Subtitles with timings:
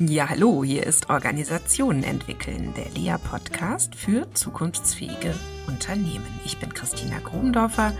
[0.00, 5.34] Ja, hallo, hier ist Organisationen entwickeln, der LEA-Podcast für zukunftsfähige
[5.66, 6.38] Unternehmen.
[6.44, 7.92] Ich bin Christina Grubendorfer,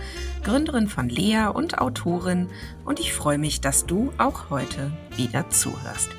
[0.45, 2.47] Gründerin von LEA und Autorin
[2.85, 6.09] und ich freue mich, dass du auch heute wieder zuhörst.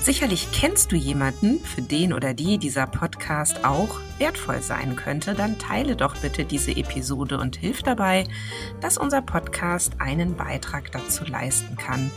[0.00, 5.60] Sicherlich kennst du jemanden, für den oder die dieser Podcast auch wertvoll sein könnte, dann
[5.60, 8.26] teile doch bitte diese Episode und hilf dabei,
[8.80, 12.10] dass unser Podcast einen Beitrag dazu leisten kann,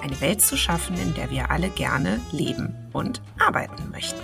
[0.00, 4.20] eine Welt zu schaffen, in der wir alle gerne leben und arbeiten möchten.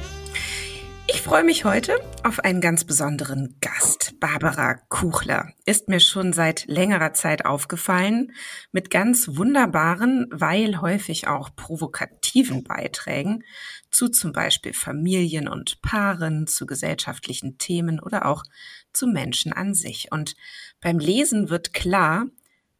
[1.08, 4.18] Ich freue mich heute auf einen ganz besonderen Gast.
[4.18, 8.32] Barbara Kuchler ist mir schon seit längerer Zeit aufgefallen
[8.72, 13.44] mit ganz wunderbaren, weil häufig auch provokativen Beiträgen
[13.90, 18.42] zu zum Beispiel Familien und Paaren, zu gesellschaftlichen Themen oder auch
[18.92, 20.08] zu Menschen an sich.
[20.10, 20.34] Und
[20.80, 22.26] beim Lesen wird klar,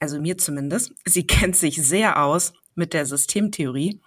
[0.01, 4.01] also mir zumindest, sie kennt sich sehr aus mit der Systemtheorie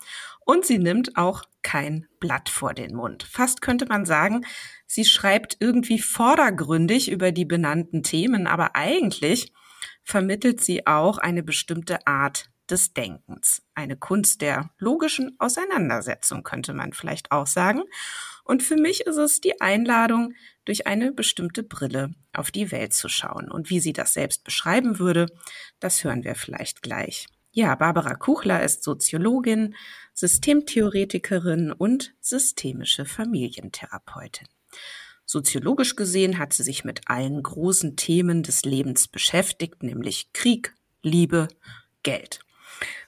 [0.46, 3.24] und sie nimmt auch kein Blatt vor den Mund.
[3.24, 4.46] Fast könnte man sagen,
[4.88, 9.54] sie schreibt irgendwie vordergründig über die benannten Themen, aber eigentlich
[10.04, 16.94] vermittelt sie auch eine bestimmte Art des Denkens, eine Kunst der logischen Auseinandersetzung, könnte man
[16.94, 17.84] vielleicht auch sagen.
[18.44, 20.34] Und für mich ist es die Einladung,
[20.66, 23.50] durch eine bestimmte Brille auf die Welt zu schauen.
[23.50, 25.28] Und wie sie das selbst beschreiben würde,
[25.80, 27.28] das hören wir vielleicht gleich.
[27.52, 29.76] Ja, Barbara Kuchler ist Soziologin,
[30.14, 34.48] Systemtheoretikerin und systemische Familientherapeutin.
[35.26, 41.48] Soziologisch gesehen hat sie sich mit allen großen Themen des Lebens beschäftigt, nämlich Krieg, Liebe,
[42.04, 42.40] Geld.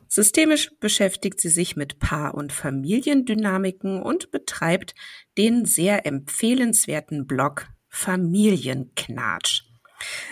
[0.08, 4.94] Systemisch beschäftigt sie sich mit Paar- und Familiendynamiken und betreibt
[5.38, 9.71] den sehr empfehlenswerten Blog Familienknatsch.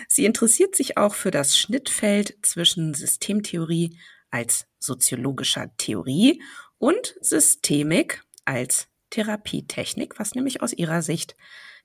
[0.07, 3.97] Sie interessiert sich auch für das Schnittfeld zwischen Systemtheorie
[4.31, 6.41] als soziologischer Theorie
[6.77, 11.35] und Systemik als Therapietechnik, was nämlich aus ihrer Sicht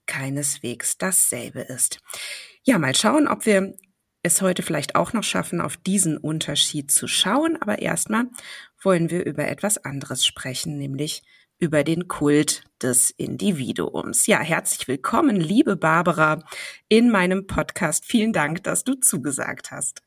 [0.06, 2.00] keineswegs dasselbe ist.
[2.62, 3.74] Ja, mal schauen, ob wir
[4.22, 7.60] es heute vielleicht auch noch schaffen, auf diesen Unterschied zu schauen.
[7.60, 8.26] Aber erstmal
[8.82, 11.22] wollen wir über etwas anderes sprechen, nämlich
[11.58, 14.26] über den Kult des Individuums.
[14.26, 16.44] Ja, herzlich willkommen, liebe Barbara,
[16.88, 18.04] in meinem Podcast.
[18.04, 20.02] Vielen Dank, dass du zugesagt hast.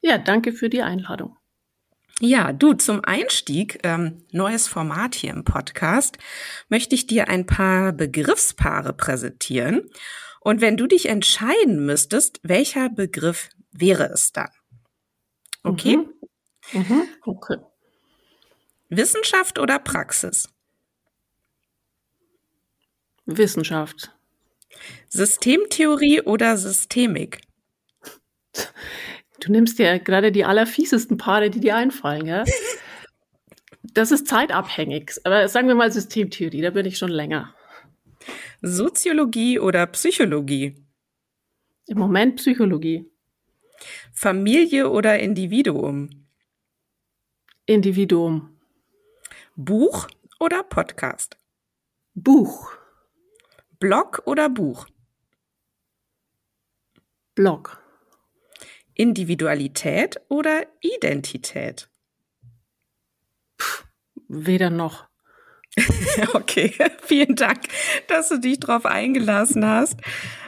[0.00, 1.36] Ja, danke für die Einladung.
[2.20, 6.18] Ja, du, zum Einstieg, ähm, neues Format hier im Podcast,
[6.68, 9.90] möchte ich dir ein paar Begriffspaare präsentieren.
[10.40, 14.50] Und wenn du dich entscheiden müsstest, welcher Begriff wäre es dann?
[15.64, 15.96] Okay?
[15.96, 16.80] Mhm.
[16.80, 17.02] Mhm.
[17.22, 17.56] Okay.
[18.90, 20.48] Wissenschaft oder Praxis?
[23.26, 24.10] Wissenschaft.
[25.08, 27.40] Systemtheorie oder Systemik?
[29.40, 32.44] Du nimmst ja gerade die allerfiesesten Paare, die dir einfallen, ja?
[33.82, 35.12] Das ist zeitabhängig.
[35.24, 37.54] Aber sagen wir mal Systemtheorie, da bin ich schon länger.
[38.62, 40.74] Soziologie oder Psychologie?
[41.86, 43.04] Im Moment Psychologie.
[44.12, 46.10] Familie oder Individuum?
[47.66, 48.58] Individuum.
[49.56, 50.08] Buch
[50.40, 51.36] oder Podcast?
[52.14, 52.72] Buch.
[53.84, 54.86] Blog oder Buch?
[57.34, 57.82] Blog.
[58.94, 61.90] Individualität oder Identität?
[63.58, 63.84] Puh,
[64.28, 65.06] weder noch.
[66.32, 67.60] okay, vielen Dank,
[68.08, 70.00] dass du dich darauf eingelassen hast.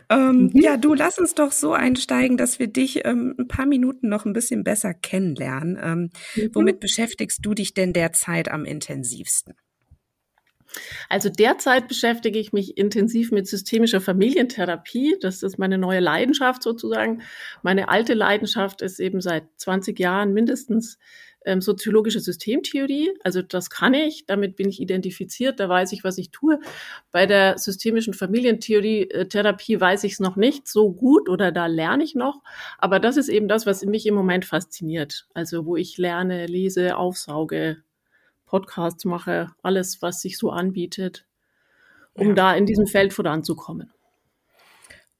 [0.08, 0.50] Ähm, mhm.
[0.54, 4.24] Ja, du lass uns doch so einsteigen, dass wir dich ähm, ein paar Minuten noch
[4.24, 5.78] ein bisschen besser kennenlernen.
[5.78, 6.54] Ähm, mhm.
[6.54, 9.52] Womit beschäftigst du dich denn derzeit am intensivsten?
[11.08, 15.16] Also derzeit beschäftige ich mich intensiv mit systemischer Familientherapie.
[15.20, 17.22] Das ist meine neue Leidenschaft sozusagen.
[17.62, 20.98] Meine alte Leidenschaft ist eben seit 20 Jahren mindestens
[21.46, 23.12] ähm, soziologische Systemtheorie.
[23.22, 26.58] Also das kann ich, damit bin ich identifiziert, da weiß ich, was ich tue.
[27.12, 32.04] Bei der systemischen Familientheorie, äh, weiß ich es noch nicht so gut oder da lerne
[32.04, 32.42] ich noch.
[32.78, 35.28] Aber das ist eben das, was mich im Moment fasziniert.
[35.32, 37.78] Also wo ich lerne, lese, aufsauge,
[38.46, 41.26] Podcasts mache, alles, was sich so anbietet,
[42.14, 42.34] um ja.
[42.34, 43.92] da in diesem Feld voranzukommen.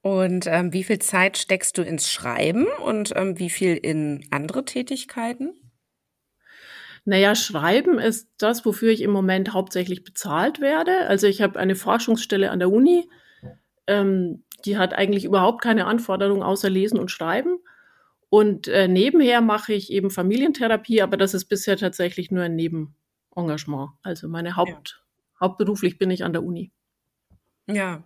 [0.01, 4.63] Und ähm, wie viel Zeit steckst du ins Schreiben und ähm, wie viel in andere
[4.63, 5.53] Tätigkeiten?
[7.03, 11.07] Naja, Schreiben ist das, wofür ich im Moment hauptsächlich bezahlt werde.
[11.07, 13.09] Also ich habe eine Forschungsstelle an der Uni,
[13.87, 17.59] ähm, die hat eigentlich überhaupt keine Anforderungen außer Lesen und Schreiben.
[18.29, 22.95] Und äh, nebenher mache ich eben Familientherapie, aber das ist bisher tatsächlich nur ein Neben,
[23.37, 23.91] Engagement.
[24.03, 25.47] Also meine Haupt, ja.
[25.47, 26.71] hauptberuflich bin ich an der Uni.
[27.67, 28.03] Ja.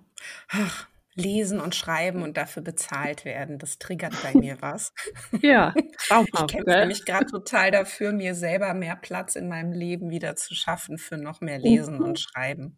[0.50, 3.58] Ach, lesen und schreiben und dafür bezahlt werden.
[3.60, 4.94] Das triggert bei mir was.
[5.42, 10.36] Ja, ich kämpfe nämlich gerade total dafür, mir selber mehr Platz in meinem Leben wieder
[10.36, 12.04] zu schaffen für noch mehr Lesen mhm.
[12.04, 12.78] und Schreiben.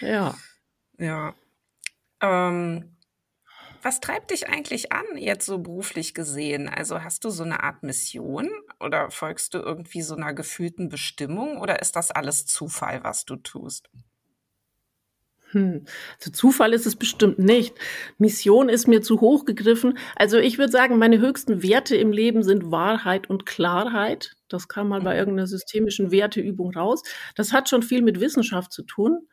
[0.00, 0.34] Ja.
[0.98, 1.34] Ja.
[2.20, 2.96] Ähm,
[3.82, 6.68] was treibt dich eigentlich an, jetzt so beruflich gesehen?
[6.68, 8.48] Also hast du so eine Art Mission
[8.80, 13.36] oder folgst du irgendwie so einer gefühlten Bestimmung oder ist das alles Zufall, was du
[13.36, 13.90] tust?
[15.54, 15.84] Hm.
[16.18, 17.76] Also Zufall ist es bestimmt nicht.
[18.18, 19.96] Mission ist mir zu hoch gegriffen.
[20.16, 24.36] Also ich würde sagen, meine höchsten Werte im Leben sind Wahrheit und Klarheit.
[24.48, 25.18] Das kam mal bei mhm.
[25.18, 27.02] irgendeiner systemischen Werteübung raus.
[27.36, 29.28] Das hat schon viel mit Wissenschaft zu tun.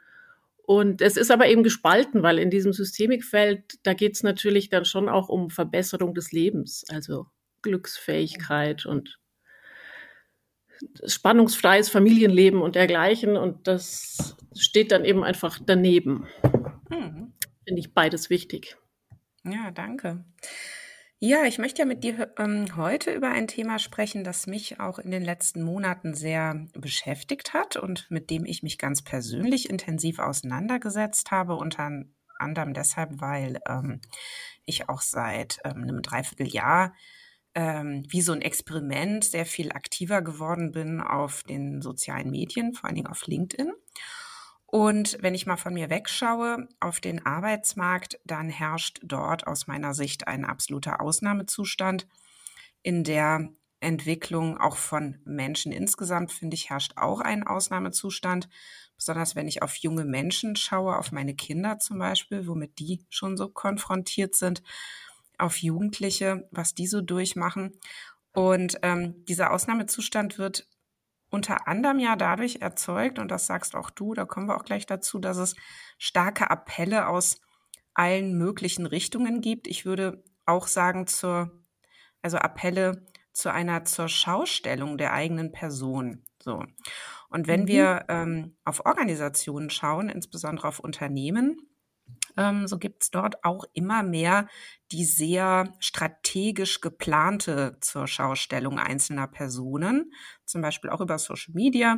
[0.64, 4.86] Und es ist aber eben gespalten, weil in diesem Systemikfeld, da geht es natürlich dann
[4.86, 7.26] schon auch um Verbesserung des Lebens, also
[7.64, 9.20] Glücksfähigkeit und
[11.06, 13.38] spannungsfreies Familienleben und dergleichen.
[13.38, 16.28] Und das steht dann eben einfach daneben.
[16.89, 17.33] Mhm.
[17.66, 18.78] Finde ich beides wichtig.
[19.44, 20.24] Ja, danke.
[21.24, 24.98] Ja, ich möchte ja mit dir ähm, heute über ein Thema sprechen, das mich auch
[24.98, 30.18] in den letzten Monaten sehr beschäftigt hat und mit dem ich mich ganz persönlich intensiv
[30.18, 32.06] auseinandergesetzt habe, unter
[32.39, 34.01] anderem deshalb, weil ähm,
[34.66, 36.95] ich auch seit ähm, einem Dreivierteljahr
[37.56, 42.86] ähm, wie so ein Experiment sehr viel aktiver geworden bin auf den sozialen Medien, vor
[42.86, 43.74] allen Dingen auf LinkedIn.
[44.65, 49.94] Und wenn ich mal von mir wegschaue auf den Arbeitsmarkt, dann herrscht dort aus meiner
[49.94, 52.07] Sicht ein absoluter Ausnahmezustand.
[52.81, 53.50] In der
[53.81, 58.47] Entwicklung auch von Menschen insgesamt, finde ich, herrscht auch ein Ausnahmezustand.
[58.95, 63.36] Besonders wenn ich auf junge Menschen schaue, auf meine Kinder zum Beispiel, womit die schon
[63.36, 64.62] so konfrontiert sind,
[65.42, 67.80] auf Jugendliche, was die so durchmachen.
[68.34, 70.68] Und ähm, dieser Ausnahmezustand wird
[71.30, 74.86] unter anderem ja dadurch erzeugt, und das sagst auch du, da kommen wir auch gleich
[74.86, 75.56] dazu, dass es
[75.98, 77.40] starke Appelle aus
[77.94, 79.68] allen möglichen Richtungen gibt.
[79.68, 81.52] Ich würde auch sagen, zur,
[82.22, 86.26] also Appelle zu einer zur Schaustellung der eigenen Person.
[86.44, 86.64] So.
[87.30, 87.68] Und wenn mhm.
[87.68, 91.58] wir ähm, auf Organisationen schauen, insbesondere auf Unternehmen,
[92.38, 94.48] ähm, so gibt es dort auch immer mehr
[94.92, 100.12] die sehr strategisch geplante zur Schaustellung einzelner Personen,
[100.45, 101.98] zum Beispiel auch über Social Media.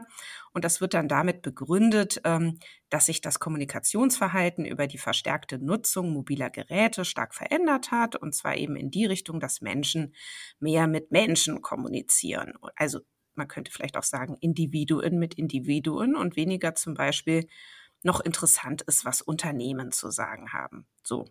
[0.53, 2.59] Und das wird dann damit begründet, ähm,
[2.89, 8.55] dass sich das Kommunikationsverhalten über die verstärkte Nutzung mobiler Geräte stark verändert hat, und zwar
[8.57, 10.13] eben in die Richtung, dass Menschen
[10.59, 12.53] mehr mit Menschen kommunizieren.
[12.75, 12.99] Also
[13.35, 17.47] man könnte vielleicht auch sagen, Individuen mit Individuen und weniger zum Beispiel
[18.03, 20.85] noch interessant ist, was Unternehmen zu sagen haben.
[21.03, 21.25] So.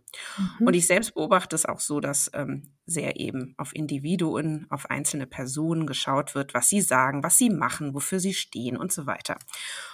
[0.58, 0.66] Mhm.
[0.66, 5.26] Und ich selbst beobachte es auch so, dass ähm, sehr eben auf Individuen, auf einzelne
[5.26, 9.38] Personen geschaut wird, was sie sagen, was sie machen, wofür sie stehen und so weiter.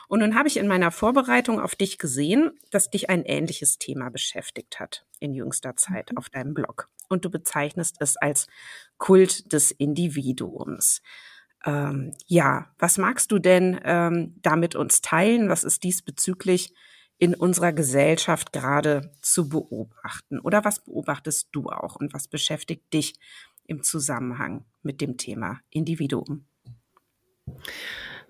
[0.09, 4.11] Und nun habe ich in meiner Vorbereitung auf dich gesehen, dass dich ein ähnliches Thema
[4.11, 6.19] beschäftigt hat in jüngster Zeit mhm.
[6.19, 6.89] auf deinem Blog.
[7.09, 8.47] Und du bezeichnest es als
[8.99, 11.03] Kult des Individuums.
[11.65, 15.49] Ähm, ja, was magst du denn ähm, damit uns teilen?
[15.49, 16.73] Was ist diesbezüglich
[17.19, 20.39] in unserer Gesellschaft gerade zu beobachten?
[20.39, 23.15] Oder was beobachtest du auch und was beschäftigt dich
[23.65, 26.47] im Zusammenhang mit dem Thema Individuum?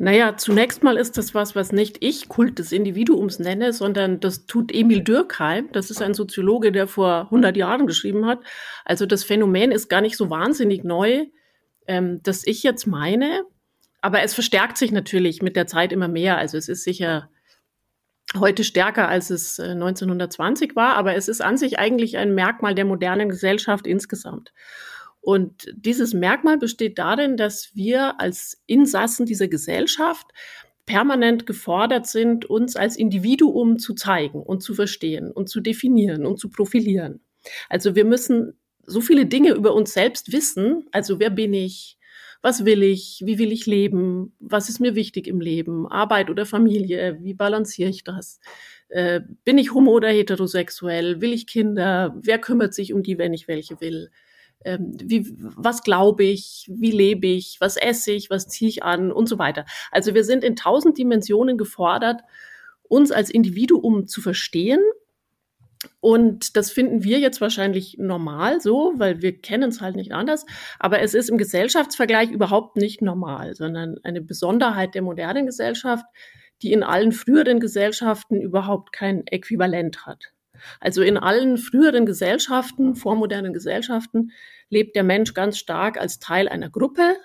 [0.00, 4.46] Naja, zunächst mal ist das was, was nicht ich Kult des Individuums nenne, sondern das
[4.46, 5.69] tut Emil Dürkheim.
[5.72, 8.38] Das ist ein Soziologe, der vor 100 Jahren geschrieben hat.
[8.84, 11.26] Also das Phänomen ist gar nicht so wahnsinnig neu
[11.88, 13.43] ähm, das ich jetzt meine.
[14.00, 16.38] Aber es verstärkt sich natürlich mit der Zeit immer mehr.
[16.38, 17.31] Also es ist sicher
[18.37, 22.75] heute stärker, als es 1920 äh, war, aber es ist an sich eigentlich ein Merkmal
[22.75, 24.52] der modernen Gesellschaft insgesamt.
[25.21, 30.26] Und dieses Merkmal besteht darin, dass wir als Insassen dieser Gesellschaft
[30.87, 36.38] permanent gefordert sind, uns als Individuum zu zeigen und zu verstehen und zu definieren und
[36.38, 37.21] zu profilieren.
[37.68, 40.87] Also wir müssen so viele Dinge über uns selbst wissen.
[40.92, 41.99] Also wer bin ich?
[42.40, 43.23] Was will ich?
[43.25, 44.35] Wie will ich leben?
[44.38, 45.87] Was ist mir wichtig im Leben?
[45.87, 47.18] Arbeit oder Familie?
[47.21, 48.40] Wie balanciere ich das?
[48.88, 51.21] Äh, bin ich homo oder heterosexuell?
[51.21, 52.14] Will ich Kinder?
[52.21, 54.11] Wer kümmert sich um die, wenn ich welche will?
[54.64, 56.71] Ähm, wie, was glaube ich?
[56.73, 57.57] Wie lebe ich?
[57.61, 58.30] Was esse ich?
[58.30, 59.12] Was ziehe ich an?
[59.12, 59.66] Und so weiter.
[59.90, 62.23] Also wir sind in tausend Dimensionen gefordert,
[62.85, 64.80] uns als Individuum zu verstehen
[66.00, 70.47] und das finden wir jetzt wahrscheinlich normal so, weil wir kennen es halt nicht anders.
[70.78, 76.05] Aber es ist im Gesellschaftsvergleich überhaupt nicht normal, sondern eine Besonderheit der modernen Gesellschaft,
[76.62, 80.33] die in allen früheren Gesellschaften überhaupt kein Äquivalent hat.
[80.81, 84.33] Also in allen früheren Gesellschaften, vormodernen Gesellschaften,
[84.71, 87.17] lebt der Mensch ganz stark als Teil einer Gruppe,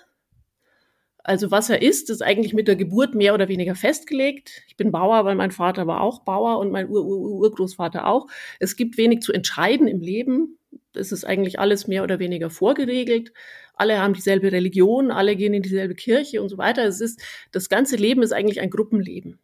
[1.24, 4.62] Also was er ist, ist eigentlich mit der Geburt mehr oder weniger festgelegt.
[4.68, 8.26] Ich bin Bauer, weil mein Vater war auch Bauer und mein Ur -Ur Urgroßvater auch.
[8.60, 10.58] Es gibt wenig zu entscheiden im Leben.
[10.92, 13.32] Es ist eigentlich alles mehr oder weniger vorgeregelt.
[13.74, 16.84] Alle haben dieselbe Religion, alle gehen in dieselbe Kirche und so weiter.
[16.84, 17.20] Es ist,
[17.52, 19.40] das ganze Leben ist eigentlich ein Gruppenleben.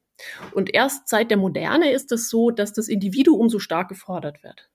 [0.52, 4.69] Und erst seit der Moderne ist es so, dass das Individuum so stark gefordert wird.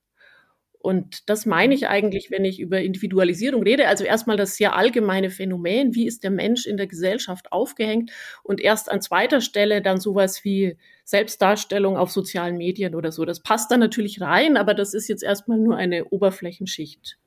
[0.86, 3.88] Und das meine ich eigentlich, wenn ich über Individualisierung rede.
[3.88, 8.12] Also erstmal das sehr allgemeine Phänomen, wie ist der Mensch in der Gesellschaft aufgehängt
[8.44, 13.26] und erst an zweiter Stelle dann sowas wie Selbstdarstellung auf sozialen Medien oder so.
[13.26, 17.18] Das passt dann natürlich rein, aber das ist jetzt erstmal nur eine Oberflächenschicht.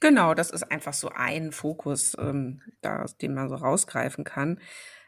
[0.00, 4.60] Genau, das ist einfach so ein Fokus, ähm, da, den man so rausgreifen kann.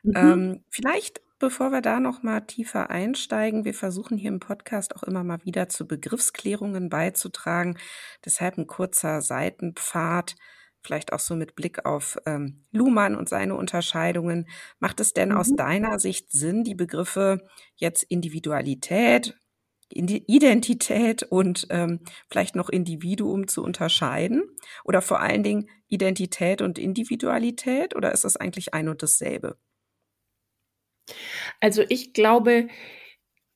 [0.03, 0.17] Mhm.
[0.17, 5.03] Ähm, vielleicht Bevor wir da noch mal tiefer einsteigen, wir versuchen hier im Podcast auch
[5.03, 7.79] immer mal wieder zu Begriffsklärungen beizutragen.
[8.25, 10.37] Deshalb ein kurzer Seitenpfad,
[10.85, 14.47] vielleicht auch so mit Blick auf ähm, Luhmann und seine Unterscheidungen.
[14.79, 15.37] Macht es denn mhm.
[15.37, 17.45] aus deiner Sicht Sinn, die Begriffe
[17.75, 19.37] jetzt Individualität,
[19.91, 24.45] Identität und ähm, vielleicht noch Individuum zu unterscheiden?
[24.85, 27.97] Oder vor allen Dingen Identität und Individualität?
[27.97, 29.59] Oder ist das eigentlich ein und dasselbe?
[31.61, 32.69] Also ich glaube,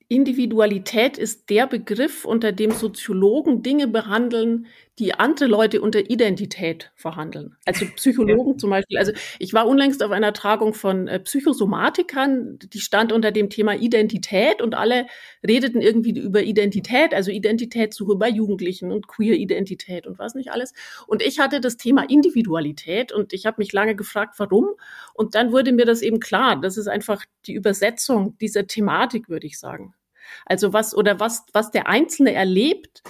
[0.09, 4.67] Individualität ist der Begriff, unter dem Soziologen Dinge behandeln,
[4.99, 7.55] die andere Leute unter Identität verhandeln.
[7.65, 8.57] Also Psychologen ja.
[8.57, 8.97] zum Beispiel.
[8.97, 13.75] Also ich war unlängst auf einer Tagung von äh, Psychosomatikern, die stand unter dem Thema
[13.75, 15.05] Identität und alle
[15.45, 20.73] redeten irgendwie über Identität, also Identitätssuche bei Jugendlichen und Queer-Identität und was nicht alles.
[21.05, 24.69] Und ich hatte das Thema Individualität und ich habe mich lange gefragt, warum.
[25.13, 26.59] Und dann wurde mir das eben klar.
[26.59, 29.93] Das ist einfach die Übersetzung dieser Thematik, würde ich sagen.
[30.45, 33.03] Also was oder was, was der Einzelne erlebt,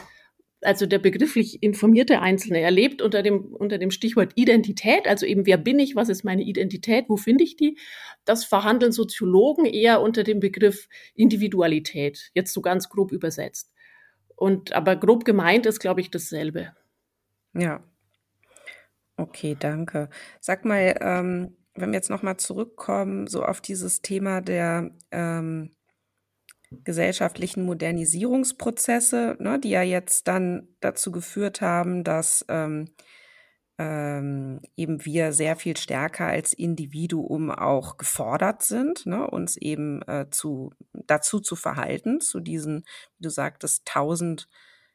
[0.62, 5.46] also der begrifflich informierte Einzelne, er lebt unter dem, unter dem Stichwort Identität, also eben
[5.46, 7.78] wer bin ich, was ist meine Identität, wo finde ich die?
[8.26, 13.72] Das verhandeln Soziologen eher unter dem Begriff Individualität, jetzt so ganz grob übersetzt.
[14.36, 16.74] Und aber grob gemeint ist, glaube ich, dasselbe.
[17.54, 17.84] Ja.
[19.16, 20.10] Okay, danke.
[20.40, 25.76] Sag mal, ähm, wenn wir jetzt nochmal zurückkommen, so auf dieses Thema der ähm,
[26.72, 32.90] gesellschaftlichen Modernisierungsprozesse, ne, die ja jetzt dann dazu geführt haben, dass ähm,
[33.80, 40.26] ähm, eben wir sehr viel stärker als Individuum auch gefordert sind, ne, uns eben äh,
[40.32, 42.84] zu, dazu zu verhalten, zu diesen,
[43.18, 44.50] wie du sagtest, tausend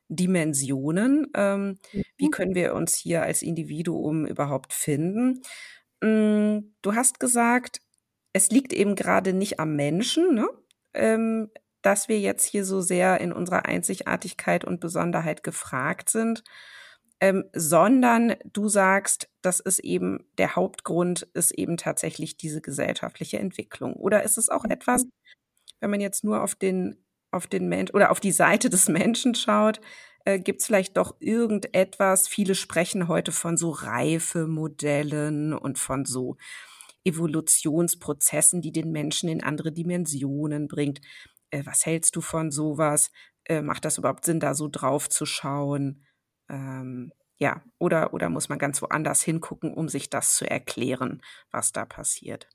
[0.09, 1.29] Dimensionen.
[1.35, 2.03] Ähm, mhm.
[2.17, 5.43] Wie können wir uns hier als Individuum überhaupt finden?
[6.03, 7.81] Mm, du hast gesagt,
[8.35, 10.49] es liegt eben gerade nicht am Menschen, ne?
[10.95, 11.51] ähm,
[11.83, 16.43] dass wir jetzt hier so sehr in unserer Einzigartigkeit und Besonderheit gefragt sind,
[17.21, 23.95] ähm, sondern du sagst, das ist eben der Hauptgrund, ist eben tatsächlich diese gesellschaftliche Entwicklung.
[23.95, 25.11] Oder ist es auch etwas, mhm.
[25.81, 29.35] wenn man jetzt nur auf den, auf den Mensch oder auf die Seite des Menschen
[29.35, 29.81] schaut,
[30.25, 36.37] äh, gibt es vielleicht doch irgendetwas, viele sprechen heute von so Reifemodellen und von so
[37.05, 41.01] Evolutionsprozessen, die den Menschen in andere Dimensionen bringt
[41.53, 43.13] äh, was hältst du von sowas?
[43.45, 46.05] Äh, macht das überhaupt Sinn, da so drauf zu schauen?
[46.49, 51.73] Ähm, ja, oder, oder muss man ganz woanders hingucken, um sich das zu erklären, was
[51.73, 52.49] da passiert?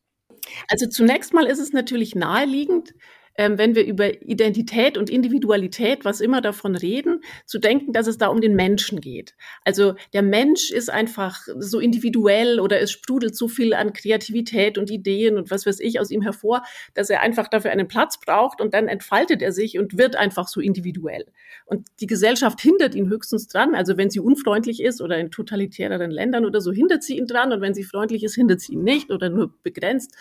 [0.70, 2.94] Also zunächst mal ist es natürlich naheliegend,
[3.38, 8.18] ähm, wenn wir über Identität und Individualität, was immer davon reden, zu denken, dass es
[8.18, 9.36] da um den Menschen geht.
[9.64, 14.90] Also der Mensch ist einfach so individuell oder es sprudelt so viel an Kreativität und
[14.90, 16.64] Ideen und was weiß ich aus ihm hervor,
[16.96, 20.48] dass er einfach dafür einen Platz braucht und dann entfaltet er sich und wird einfach
[20.48, 21.26] so individuell.
[21.66, 23.76] Und die Gesellschaft hindert ihn höchstens dran.
[23.76, 27.52] Also wenn sie unfreundlich ist oder in totalitäreren Ländern oder so, hindert sie ihn dran
[27.52, 30.16] und wenn sie freundlich ist, hindert sie ihn nicht oder nur begrenzt.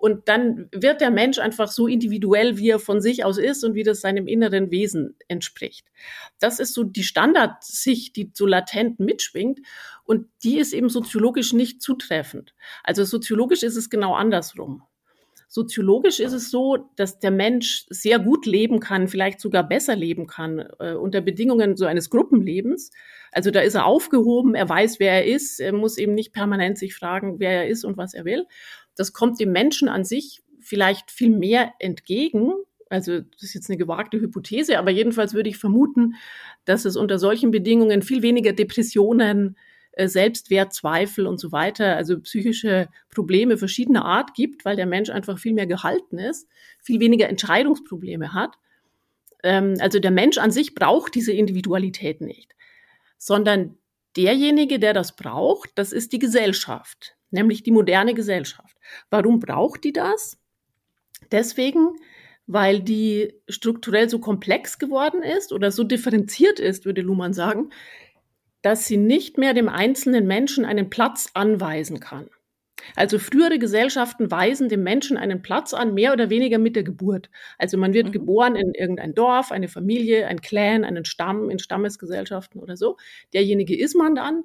[0.00, 3.74] Und dann wird der Mensch einfach so individuell, wie er von sich aus ist und
[3.74, 5.86] wie das seinem inneren Wesen entspricht.
[6.38, 9.60] Das ist so die Standardsicht, die so latent mitschwingt.
[10.04, 12.54] Und die ist eben soziologisch nicht zutreffend.
[12.82, 14.84] Also soziologisch ist es genau andersrum.
[15.52, 20.28] Soziologisch ist es so, dass der Mensch sehr gut leben kann, vielleicht sogar besser leben
[20.28, 22.92] kann, äh, unter Bedingungen so eines Gruppenlebens.
[23.32, 26.78] Also da ist er aufgehoben, er weiß, wer er ist, er muss eben nicht permanent
[26.78, 28.46] sich fragen, wer er ist und was er will.
[28.96, 32.52] Das kommt dem Menschen an sich vielleicht viel mehr entgegen.
[32.88, 36.14] Also das ist jetzt eine gewagte Hypothese, aber jedenfalls würde ich vermuten,
[36.64, 39.56] dass es unter solchen Bedingungen viel weniger Depressionen,
[39.92, 45.38] äh, Selbstwertzweifel und so weiter, also psychische Probleme verschiedener Art gibt, weil der Mensch einfach
[45.38, 46.48] viel mehr gehalten ist,
[46.80, 48.56] viel weniger Entscheidungsprobleme hat.
[49.42, 52.54] Ähm, also der Mensch an sich braucht diese Individualität nicht,
[53.18, 53.78] sondern
[54.16, 58.76] derjenige, der das braucht, das ist die Gesellschaft, nämlich die moderne Gesellschaft.
[59.10, 60.38] Warum braucht die das?
[61.30, 61.96] Deswegen,
[62.46, 67.70] weil die strukturell so komplex geworden ist oder so differenziert ist, würde Luhmann sagen,
[68.62, 72.28] dass sie nicht mehr dem einzelnen Menschen einen Platz anweisen kann.
[72.96, 77.30] Also frühere Gesellschaften weisen dem Menschen einen Platz an, mehr oder weniger mit der Geburt.
[77.58, 78.12] Also man wird mhm.
[78.12, 82.96] geboren in irgendein Dorf, eine Familie, ein Clan, einen Stamm, in Stammesgesellschaften oder so.
[83.32, 84.44] Derjenige ist man dann.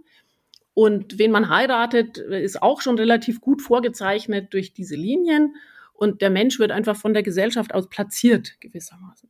[0.76, 5.56] Und wen man heiratet, ist auch schon relativ gut vorgezeichnet durch diese Linien.
[5.94, 9.30] Und der Mensch wird einfach von der Gesellschaft aus platziert, gewissermaßen.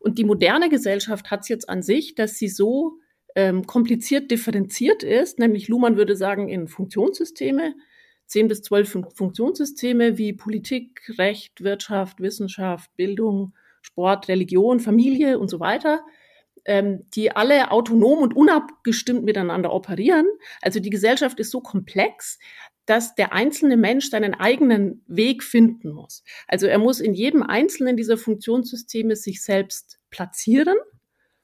[0.00, 2.98] Und die moderne Gesellschaft hat es jetzt an sich, dass sie so
[3.36, 7.74] ähm, kompliziert differenziert ist, nämlich Luhmann würde sagen in Funktionssysteme,
[8.26, 15.60] zehn bis zwölf Funktionssysteme wie Politik, Recht, Wirtschaft, Wissenschaft, Bildung, Sport, Religion, Familie und so
[15.60, 16.04] weiter,
[16.64, 20.26] ähm, die alle autonom und unabgestimmt miteinander operieren.
[20.60, 22.38] Also die Gesellschaft ist so komplex,
[22.86, 26.24] dass der einzelne Mensch seinen eigenen Weg finden muss.
[26.48, 30.76] Also er muss in jedem einzelnen dieser Funktionssysteme sich selbst platzieren.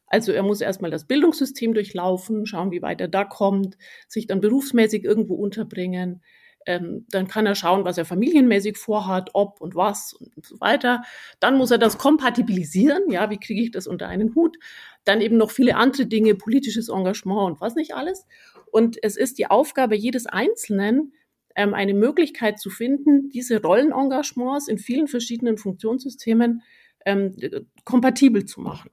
[0.07, 3.77] Also er muss erstmal das Bildungssystem durchlaufen, schauen, wie weit er da kommt,
[4.09, 6.23] sich dann berufsmäßig irgendwo unterbringen.
[6.69, 11.03] Ähm, dann kann er schauen, was er familienmäßig vorhat, ob und was und so weiter.
[11.41, 13.11] Dann muss er das kompatibilisieren.
[13.11, 14.59] Ja, wie kriege ich das unter einen Hut?
[15.05, 18.27] Dann eben noch viele andere Dinge, politisches Engagement und was nicht alles.
[18.71, 21.15] Und es ist die Aufgabe jedes Einzelnen,
[21.57, 26.63] ähm, eine Möglichkeit zu finden, diese Rollenengagements in vielen verschiedenen Funktionssystemen
[27.07, 27.35] ähm,
[27.85, 28.91] kompatibel zu machen.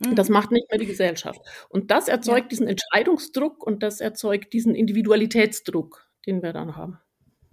[0.00, 0.16] Mhm.
[0.16, 1.40] Das macht nicht mehr die Gesellschaft.
[1.68, 2.48] Und das erzeugt ja.
[2.48, 6.98] diesen Entscheidungsdruck und das erzeugt diesen Individualitätsdruck, den wir dann haben.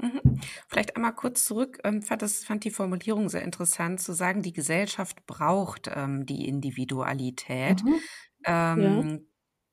[0.02, 0.40] Mhm.
[0.68, 1.80] Vielleicht einmal kurz zurück.
[1.84, 6.48] Ähm, fand, das, fand die Formulierung sehr interessant, zu sagen, die Gesellschaft braucht ähm, die
[6.48, 7.84] Individualität.
[7.84, 8.00] Mhm.
[8.46, 9.28] Ähm,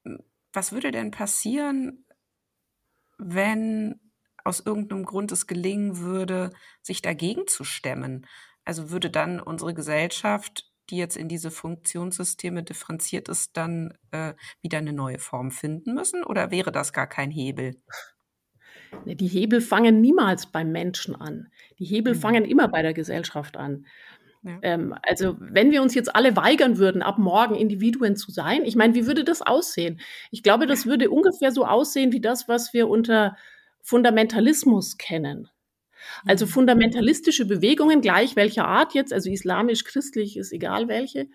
[0.04, 0.16] ja.
[0.52, 2.04] Was würde denn passieren,
[3.18, 4.00] wenn
[4.44, 8.26] aus irgendeinem Grund es gelingen würde, sich dagegen zu stemmen.
[8.64, 14.78] Also würde dann unsere Gesellschaft, die jetzt in diese Funktionssysteme differenziert ist, dann äh, wieder
[14.78, 16.24] eine neue Form finden müssen?
[16.24, 17.82] Oder wäre das gar kein Hebel?
[19.04, 21.48] Die Hebel fangen niemals beim Menschen an.
[21.78, 22.18] Die Hebel mhm.
[22.18, 23.86] fangen immer bei der Gesellschaft an.
[24.42, 24.58] Ja.
[24.62, 28.76] Ähm, also wenn wir uns jetzt alle weigern würden, ab morgen Individuen zu sein, ich
[28.76, 30.00] meine, wie würde das aussehen?
[30.30, 33.36] Ich glaube, das würde ungefähr so aussehen wie das, was wir unter
[33.82, 35.48] Fundamentalismus kennen.
[36.24, 36.50] Also mhm.
[36.50, 41.28] fundamentalistische Bewegungen, gleich welcher Art jetzt, also islamisch, christlich, ist egal welche,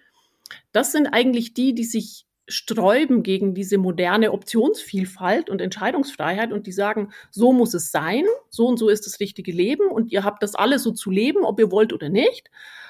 [0.71, 6.71] das sind eigentlich die, die sich sträuben gegen diese moderne Optionsvielfalt und Entscheidungsfreiheit und die
[6.71, 10.43] sagen, so muss es sein, so und so ist das richtige Leben und ihr habt
[10.43, 12.49] das alle so zu leben, ob ihr wollt oder nicht.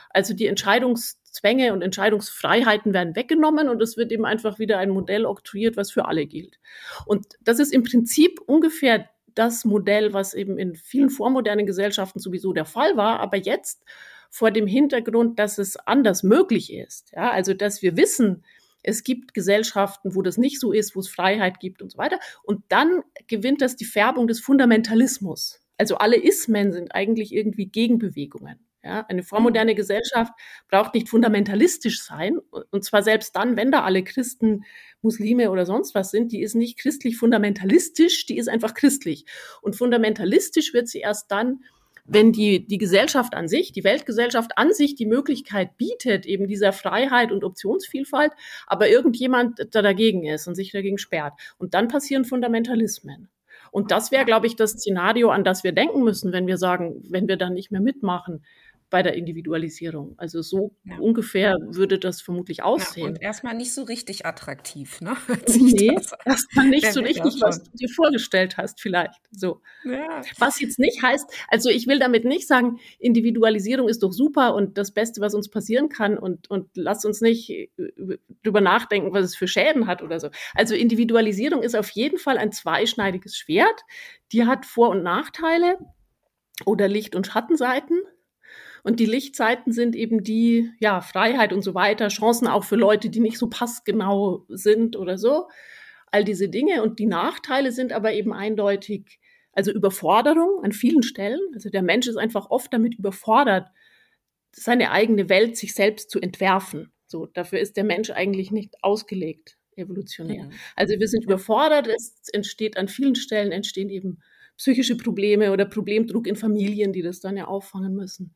[0.10, 5.26] Also die Entscheidungszwänge und Entscheidungsfreiheiten werden weggenommen und es wird eben einfach wieder ein Modell
[5.26, 6.60] oktroyiert, was für alle gilt.
[7.06, 12.54] Und das ist im Prinzip ungefähr das Modell, was eben in vielen vormodernen Gesellschaften sowieso
[12.54, 13.84] der Fall war, aber jetzt
[14.30, 17.12] vor dem Hintergrund, dass es anders möglich ist.
[17.14, 18.44] Ja, also dass wir wissen,
[18.84, 22.20] es gibt Gesellschaften, wo das nicht so ist, wo es Freiheit gibt und so weiter.
[22.44, 25.62] Und dann gewinnt das die Färbung des Fundamentalismus.
[25.78, 28.60] Also alle Ismen sind eigentlich irgendwie Gegenbewegungen.
[28.86, 30.34] Ja, eine vormoderne Gesellschaft
[30.68, 32.38] braucht nicht fundamentalistisch sein.
[32.70, 34.66] Und zwar selbst dann, wenn da alle Christen,
[35.02, 39.26] Muslime oder sonst was sind, die ist nicht christlich fundamentalistisch, die ist einfach christlich.
[39.62, 41.64] Und fundamentalistisch wird sie erst dann,
[42.06, 46.74] wenn die, die Gesellschaft an sich, die Weltgesellschaft an sich die Möglichkeit bietet, eben dieser
[46.74, 48.32] Freiheit und Optionsvielfalt,
[48.68, 51.34] aber irgendjemand da dagegen ist und sich dagegen sperrt.
[51.58, 53.30] Und dann passieren Fundamentalismen.
[53.72, 57.04] Und das wäre, glaube ich, das Szenario, an das wir denken müssen, wenn wir sagen,
[57.10, 58.44] wenn wir dann nicht mehr mitmachen,
[58.94, 60.14] bei der Individualisierung.
[60.18, 61.00] Also so ja.
[61.00, 63.06] ungefähr würde das vermutlich aussehen.
[63.06, 65.18] Ja, und erstmal nicht so richtig attraktiv, ne?
[65.48, 69.20] Nee, erstmal nicht so richtig, was du dir vorgestellt hast, vielleicht.
[69.32, 69.62] So.
[69.84, 70.22] Ja.
[70.38, 74.78] Was jetzt nicht heißt, also ich will damit nicht sagen, Individualisierung ist doch super und
[74.78, 77.70] das Beste, was uns passieren kann und, und lasst uns nicht äh,
[78.44, 80.30] drüber nachdenken, was es für Schäden hat oder so.
[80.54, 83.82] Also Individualisierung ist auf jeden Fall ein zweischneidiges Schwert.
[84.34, 85.80] Die hat Vor- und Nachteile
[86.64, 88.00] oder Licht- und Schattenseiten.
[88.84, 93.10] Und die Lichtseiten sind eben die, ja, Freiheit und so weiter, Chancen auch für Leute,
[93.10, 95.48] die nicht so passgenau sind oder so.
[96.12, 96.84] All diese Dinge.
[96.84, 99.20] Und die Nachteile sind aber eben eindeutig,
[99.54, 101.40] also Überforderung an vielen Stellen.
[101.54, 103.70] Also der Mensch ist einfach oft damit überfordert,
[104.52, 106.92] seine eigene Welt sich selbst zu entwerfen.
[107.08, 110.50] So, dafür ist der Mensch eigentlich nicht ausgelegt, evolutionär.
[110.76, 114.20] Also wir sind überfordert, es entsteht an vielen Stellen entstehen eben
[114.58, 118.36] psychische Probleme oder Problemdruck in Familien, die das dann ja auffangen müssen.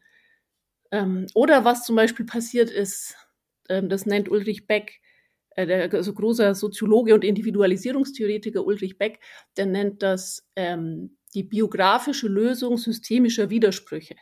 [0.91, 3.15] Ähm, oder was zum Beispiel passiert ist,
[3.69, 4.99] ähm, das nennt Ulrich Beck,
[5.51, 9.19] äh, der also großer Soziologe und Individualisierungstheoretiker Ulrich Beck,
[9.57, 14.15] der nennt das ähm, die biografische Lösung systemischer Widersprüche.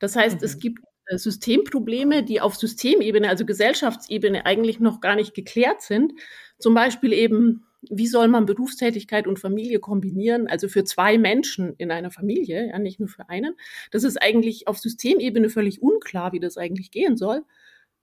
[0.00, 0.44] Das heißt, mhm.
[0.44, 6.12] es gibt äh, Systemprobleme, die auf Systemebene, also Gesellschaftsebene eigentlich noch gar nicht geklärt sind.
[6.58, 10.48] Zum Beispiel eben, wie soll man Berufstätigkeit und Familie kombinieren?
[10.48, 13.54] Also für zwei Menschen in einer Familie, ja, nicht nur für einen.
[13.90, 17.42] Das ist eigentlich auf Systemebene völlig unklar, wie das eigentlich gehen soll.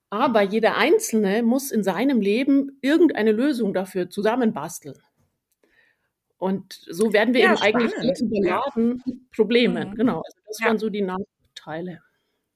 [0.08, 4.96] Aber jeder Einzelne muss in seinem Leben irgendeine Lösung dafür zusammenbasteln.
[6.38, 7.94] Und so werden wir ja, eben spannend.
[7.96, 9.12] eigentlich überladen ja.
[9.12, 9.90] mit Problemen.
[9.90, 9.94] Mhm.
[9.94, 10.66] Genau, also das ja.
[10.66, 12.00] waren so die Nachteile.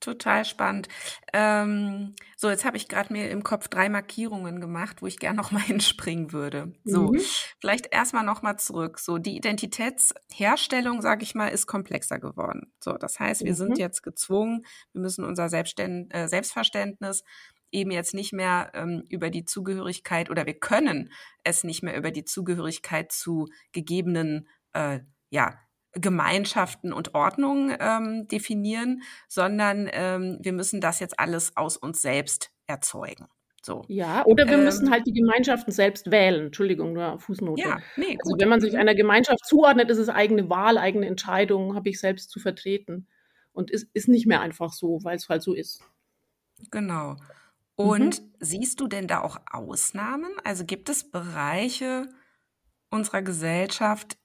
[0.01, 0.89] Total spannend.
[1.35, 5.37] Ähm, so, jetzt habe ich gerade mir im Kopf drei Markierungen gemacht, wo ich gerne
[5.37, 6.73] noch mal hinspringen würde.
[6.85, 7.21] So, mhm.
[7.61, 8.99] vielleicht erstmal noch mal zurück.
[8.99, 12.73] So, die Identitätsherstellung, sage ich mal, ist komplexer geworden.
[12.83, 13.57] So, das heißt, wir mhm.
[13.57, 17.23] sind jetzt gezwungen, wir müssen unser Selbstständ äh, Selbstverständnis
[17.71, 21.13] eben jetzt nicht mehr ähm, über die Zugehörigkeit oder wir können
[21.45, 25.59] es nicht mehr über die Zugehörigkeit zu gegebenen äh, ja,
[25.93, 32.53] Gemeinschaften und Ordnungen ähm, definieren, sondern ähm, wir müssen das jetzt alles aus uns selbst
[32.67, 33.27] erzeugen.
[33.63, 33.85] So.
[33.89, 36.47] Ja, oder wir ähm, müssen halt die Gemeinschaften selbst wählen.
[36.47, 37.61] Entschuldigung, nur Fußnote.
[37.61, 38.21] Ja, nee, gut.
[38.25, 42.01] Also wenn man sich einer Gemeinschaft zuordnet, ist es eigene Wahl, eigene Entscheidung, habe ich
[42.01, 43.09] selbst zu vertreten.
[43.53, 45.83] Und ist, ist nicht mehr einfach so, weil es halt so ist.
[46.71, 47.17] Genau.
[47.75, 48.35] Und mhm.
[48.39, 50.31] siehst du denn da auch Ausnahmen?
[50.45, 52.09] Also gibt es Bereiche
[52.91, 54.17] unserer Gesellschaft,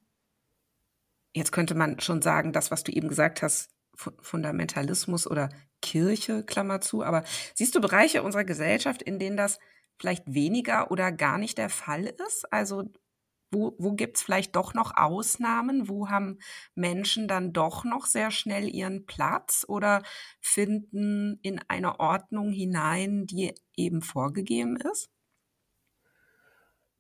[1.36, 5.50] jetzt könnte man schon sagen, das, was du eben gesagt hast, Fundamentalismus oder
[5.82, 9.60] Kirche, Klammer zu, aber siehst du Bereiche unserer Gesellschaft, in denen das
[9.98, 12.52] vielleicht weniger oder gar nicht der Fall ist?
[12.52, 12.84] Also
[13.52, 15.88] wo, wo gibt es vielleicht doch noch Ausnahmen?
[15.88, 16.40] Wo haben
[16.74, 20.04] Menschen dann doch noch sehr schnell ihren Platz oder
[20.42, 25.10] finden in eine Ordnung hinein, die eben vorgegeben ist?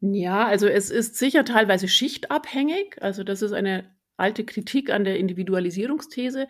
[0.02, 3.02] Ja, also es ist sicher teilweise schichtabhängig.
[3.02, 6.48] Also das ist eine alte Kritik an der Individualisierungsthese,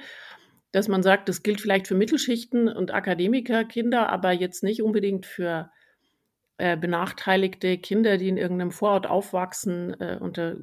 [0.71, 5.71] dass man sagt, das gilt vielleicht für Mittelschichten und Akademikerkinder, aber jetzt nicht unbedingt für
[6.57, 10.57] äh, benachteiligte Kinder, die in irgendeinem Vorort aufwachsen, äh, unter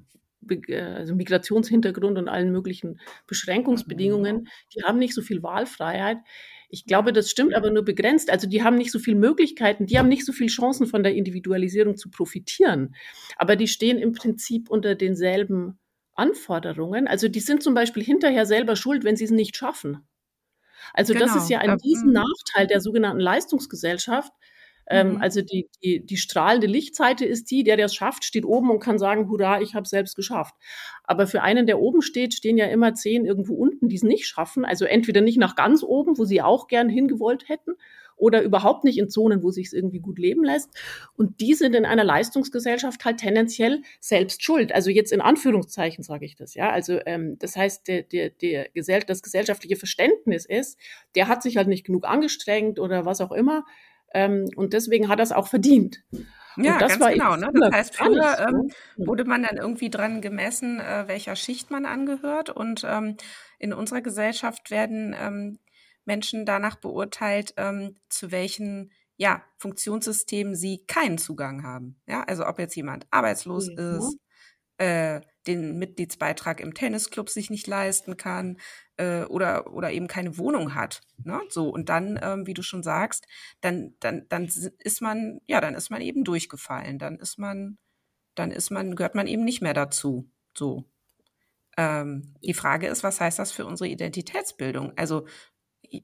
[0.48, 4.48] äh, also Migrationshintergrund und allen möglichen Beschränkungsbedingungen, mhm.
[4.74, 6.18] die haben nicht so viel Wahlfreiheit.
[6.68, 8.30] Ich glaube, das stimmt aber nur begrenzt.
[8.30, 11.14] Also die haben nicht so viele Möglichkeiten, die haben nicht so viele Chancen von der
[11.14, 12.94] Individualisierung zu profitieren.
[13.36, 15.78] Aber die stehen im Prinzip unter denselben
[16.14, 17.08] Anforderungen.
[17.08, 20.06] Also die sind zum Beispiel hinterher selber schuld, wenn sie es nicht schaffen.
[20.92, 21.26] Also genau.
[21.26, 22.12] das ist ja ein mhm.
[22.12, 24.32] Nachteil der sogenannten Leistungsgesellschaft.
[24.88, 25.22] Ähm, mhm.
[25.22, 28.80] Also die, die, die strahlende Lichtseite ist die, der der es schafft, steht oben und
[28.80, 30.54] kann sagen, hurra, ich habe es selbst geschafft.
[31.04, 34.26] Aber für einen, der oben steht, stehen ja immer zehn irgendwo unten, die es nicht
[34.26, 34.64] schaffen.
[34.64, 37.76] Also entweder nicht nach ganz oben, wo sie auch gern hingewollt hätten,
[38.16, 40.70] oder überhaupt nicht in Zonen, wo sich es irgendwie gut leben lässt.
[41.16, 44.72] Und die sind in einer Leistungsgesellschaft halt tendenziell selbst schuld.
[44.72, 46.70] Also jetzt in Anführungszeichen sage ich das, ja.
[46.70, 50.78] Also ähm, das heißt, der, der, der Gesell das gesellschaftliche Verständnis ist,
[51.14, 53.64] der hat sich halt nicht genug angestrengt oder was auch immer.
[54.14, 56.02] Ähm, und deswegen hat er es auch verdient.
[56.56, 57.36] Ja, ganz genau.
[57.36, 57.50] Ne?
[57.54, 62.50] Das heißt, früher ähm, wurde man dann irgendwie dran gemessen, äh, welcher Schicht man angehört.
[62.50, 63.16] Und ähm,
[63.58, 65.58] in unserer Gesellschaft werden ähm,
[66.04, 72.00] Menschen danach beurteilt, ähm, zu welchen ja, Funktionssystemen sie keinen Zugang haben.
[72.06, 73.96] Ja, also ob jetzt jemand arbeitslos ja.
[73.96, 74.16] ist,
[74.78, 78.58] äh, den Mitgliedsbeitrag im Tennisclub sich nicht leisten kann
[78.96, 81.02] äh, oder, oder eben keine Wohnung hat.
[81.24, 81.40] Ne?
[81.48, 83.26] So, und dann, ähm, wie du schon sagst,
[83.60, 86.98] dann, dann, dann ist man, ja, dann ist man eben durchgefallen.
[86.98, 87.78] Dann ist man,
[88.34, 90.30] dann ist man, gehört man eben nicht mehr dazu.
[90.56, 90.84] So.
[91.76, 94.92] Ähm, die Frage ist, was heißt das für unsere Identitätsbildung?
[94.96, 95.26] Also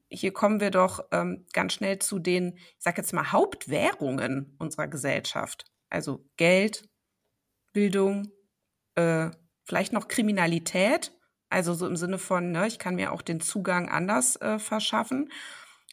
[0.08, 4.88] hier kommen wir doch ähm, ganz schnell zu den, ich sag jetzt mal, Hauptwährungen unserer
[4.88, 5.64] Gesellschaft.
[5.90, 6.88] Also Geld,
[7.72, 8.30] Bildung,
[8.94, 9.30] äh,
[9.64, 11.12] vielleicht noch Kriminalität,
[11.50, 15.30] also so im Sinne von, ne, ich kann mir auch den Zugang anders äh, verschaffen.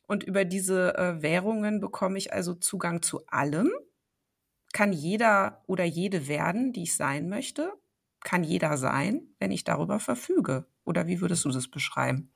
[0.08, 3.72] Und über diese äh, Währungen bekomme ich also Zugang zu allem.
[4.74, 7.72] Kann jeder oder jede werden, die ich sein möchte.
[8.24, 10.66] Kann jeder sein, wenn ich darüber verfüge.
[10.84, 12.35] Oder wie würdest du das beschreiben?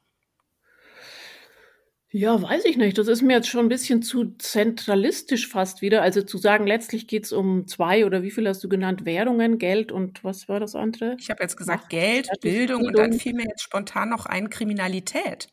[2.11, 2.97] Ja, weiß ich nicht.
[2.97, 6.01] Das ist mir jetzt schon ein bisschen zu zentralistisch fast wieder.
[6.01, 9.05] Also zu sagen, letztlich geht es um zwei oder wie viel hast du genannt?
[9.05, 11.15] Währungen, Geld und was war das andere?
[11.19, 14.25] Ich habe jetzt gesagt Macht, Geld, Bildung, Bildung, und dann fiel mir jetzt spontan noch
[14.25, 15.49] ein Kriminalität.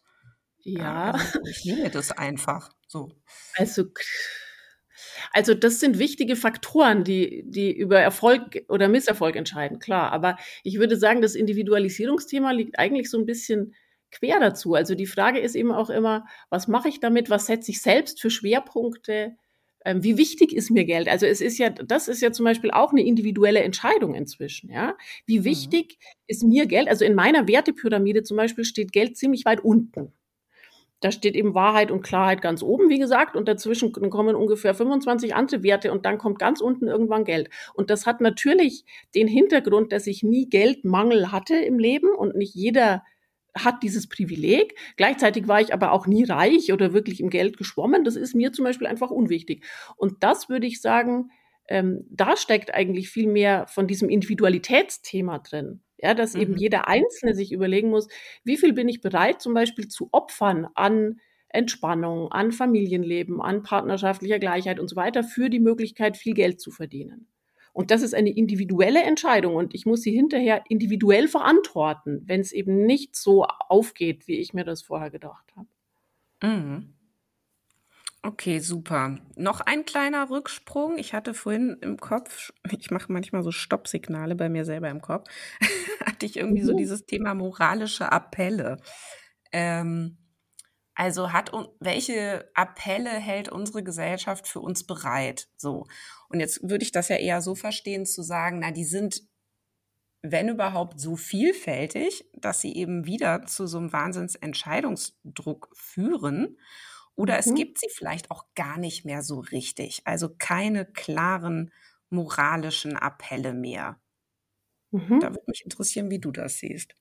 [0.63, 1.11] Ja.
[1.11, 3.11] Also ich nehme das einfach so.
[3.57, 3.85] Also,
[5.33, 10.11] also das sind wichtige Faktoren, die, die über Erfolg oder Misserfolg entscheiden, klar.
[10.11, 13.75] Aber ich würde sagen, das Individualisierungsthema liegt eigentlich so ein bisschen
[14.19, 14.75] quer dazu.
[14.75, 17.31] Also die Frage ist eben auch immer, was mache ich damit?
[17.31, 19.37] Was setze ich selbst für Schwerpunkte?
[19.87, 21.09] ähm, wie wichtig ist mir Geld?
[21.09, 24.97] Also es ist ja, das ist ja zum Beispiel auch eine individuelle Entscheidung inzwischen, ja.
[25.27, 25.45] Wie mhm.
[25.45, 26.17] wichtig mhm.
[26.27, 26.89] ist mir Geld?
[26.89, 30.13] Also in meiner Wertepyramide zum Beispiel steht Geld ziemlich weit unten.
[31.01, 35.35] Da steht eben Wahrheit und Klarheit ganz oben, wie gesagt, und dazwischen kommen ungefähr 25
[35.37, 37.49] andere Werte und dann kommt ganz unten irgendwann Geld.
[37.75, 42.55] Und das hat natürlich den Hintergrund, dass ich nie Geldmangel hatte im Leben und nicht
[42.55, 43.05] jeder
[43.57, 44.77] hat dieses Privileg.
[44.97, 48.05] Gleichzeitig war ich aber auch nie reich oder wirklich im Geld geschwommen.
[48.05, 49.65] Das ist mir zum Beispiel einfach unwichtig.
[49.97, 51.31] Und das würde ich sagen,
[51.69, 55.81] ähm, da steckt eigentlich viel mehr von diesem Individualitätsthema drin.
[55.99, 56.41] Ja, dass mhm.
[56.43, 58.09] eben jeder Einzelne sich überlegen muss,
[58.45, 64.39] wie viel bin ich bereit zum Beispiel zu opfern an Entspannung, an Familienleben, an partnerschaftlicher
[64.39, 67.29] Gleichheit und so weiter für die Möglichkeit, viel Geld zu verdienen.
[67.77, 72.53] Und das ist eine individuelle Entscheidung und ich muss sie hinterher individuell verantworten, wenn es
[72.53, 75.69] eben nicht so aufgeht, wie ich mir das vorher gedacht habe.
[76.43, 76.95] Mhm.
[78.23, 79.19] Okay, super.
[79.37, 80.97] Noch ein kleiner Rücksprung.
[80.97, 85.29] Ich hatte vorhin im Kopf, ich mache manchmal so Stoppsignale bei mir selber im Kopf,
[86.07, 86.67] hatte ich irgendwie mhm.
[86.69, 88.79] so dieses Thema moralische Appelle.
[89.53, 90.17] Ähm,
[90.97, 95.47] also hat welche Appelle hält unsere Gesellschaft für uns bereit?
[95.59, 95.87] So.
[96.31, 99.23] Und jetzt würde ich das ja eher so verstehen, zu sagen, na, die sind,
[100.23, 106.57] wenn überhaupt, so vielfältig, dass sie eben wieder zu so einem Wahnsinnsentscheidungsdruck führen.
[107.15, 107.41] Oder mhm.
[107.41, 110.01] es gibt sie vielleicht auch gar nicht mehr so richtig.
[110.07, 111.73] Also keine klaren
[112.09, 114.01] moralischen Appelle mehr.
[114.93, 115.21] Mhm.
[115.21, 116.95] Da würde mich interessieren, wie du das siehst.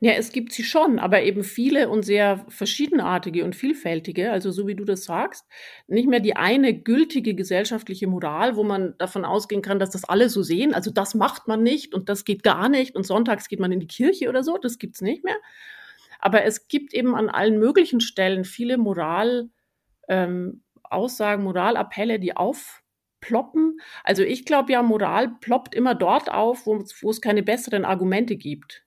[0.00, 4.66] Ja, es gibt sie schon, aber eben viele und sehr verschiedenartige und vielfältige, also so
[4.66, 5.46] wie du das sagst,
[5.86, 10.28] nicht mehr die eine gültige gesellschaftliche Moral, wo man davon ausgehen kann, dass das alle
[10.28, 10.74] so sehen.
[10.74, 13.80] Also das macht man nicht und das geht gar nicht und sonntags geht man in
[13.80, 15.36] die Kirche oder so, das gibt's nicht mehr.
[16.18, 19.50] Aber es gibt eben an allen möglichen Stellen viele Moral,
[20.08, 23.78] ähm, Aussagen, Moralappelle, die aufploppen.
[24.04, 28.85] Also ich glaube ja, Moral ploppt immer dort auf, wo es keine besseren Argumente gibt.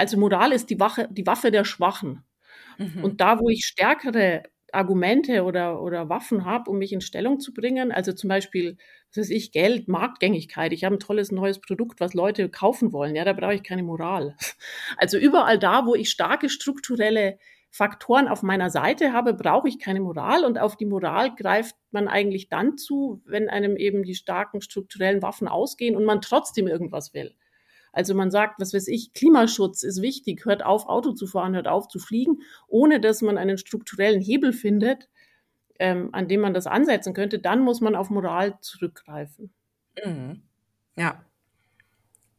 [0.00, 2.24] Also Moral ist die, Wache, die Waffe der Schwachen.
[2.78, 3.04] Mhm.
[3.04, 7.52] Und da, wo ich stärkere Argumente oder, oder Waffen habe, um mich in Stellung zu
[7.52, 8.78] bringen, also zum Beispiel,
[9.10, 13.14] was weiß ich, Geld, Marktgängigkeit, ich habe ein tolles neues Produkt, was Leute kaufen wollen,
[13.14, 14.36] ja, da brauche ich keine Moral.
[14.96, 17.38] Also überall da, wo ich starke strukturelle
[17.70, 22.08] Faktoren auf meiner Seite habe, brauche ich keine Moral und auf die Moral greift man
[22.08, 27.12] eigentlich dann zu, wenn einem eben die starken strukturellen Waffen ausgehen und man trotzdem irgendwas
[27.12, 27.34] will.
[27.92, 31.68] Also man sagt, was weiß ich, Klimaschutz ist wichtig, hört auf, Auto zu fahren, hört
[31.68, 35.08] auf zu fliegen, ohne dass man einen strukturellen Hebel findet,
[35.78, 39.52] ähm, an dem man das ansetzen könnte, dann muss man auf Moral zurückgreifen.
[40.04, 40.42] Mhm.
[40.96, 41.24] Ja,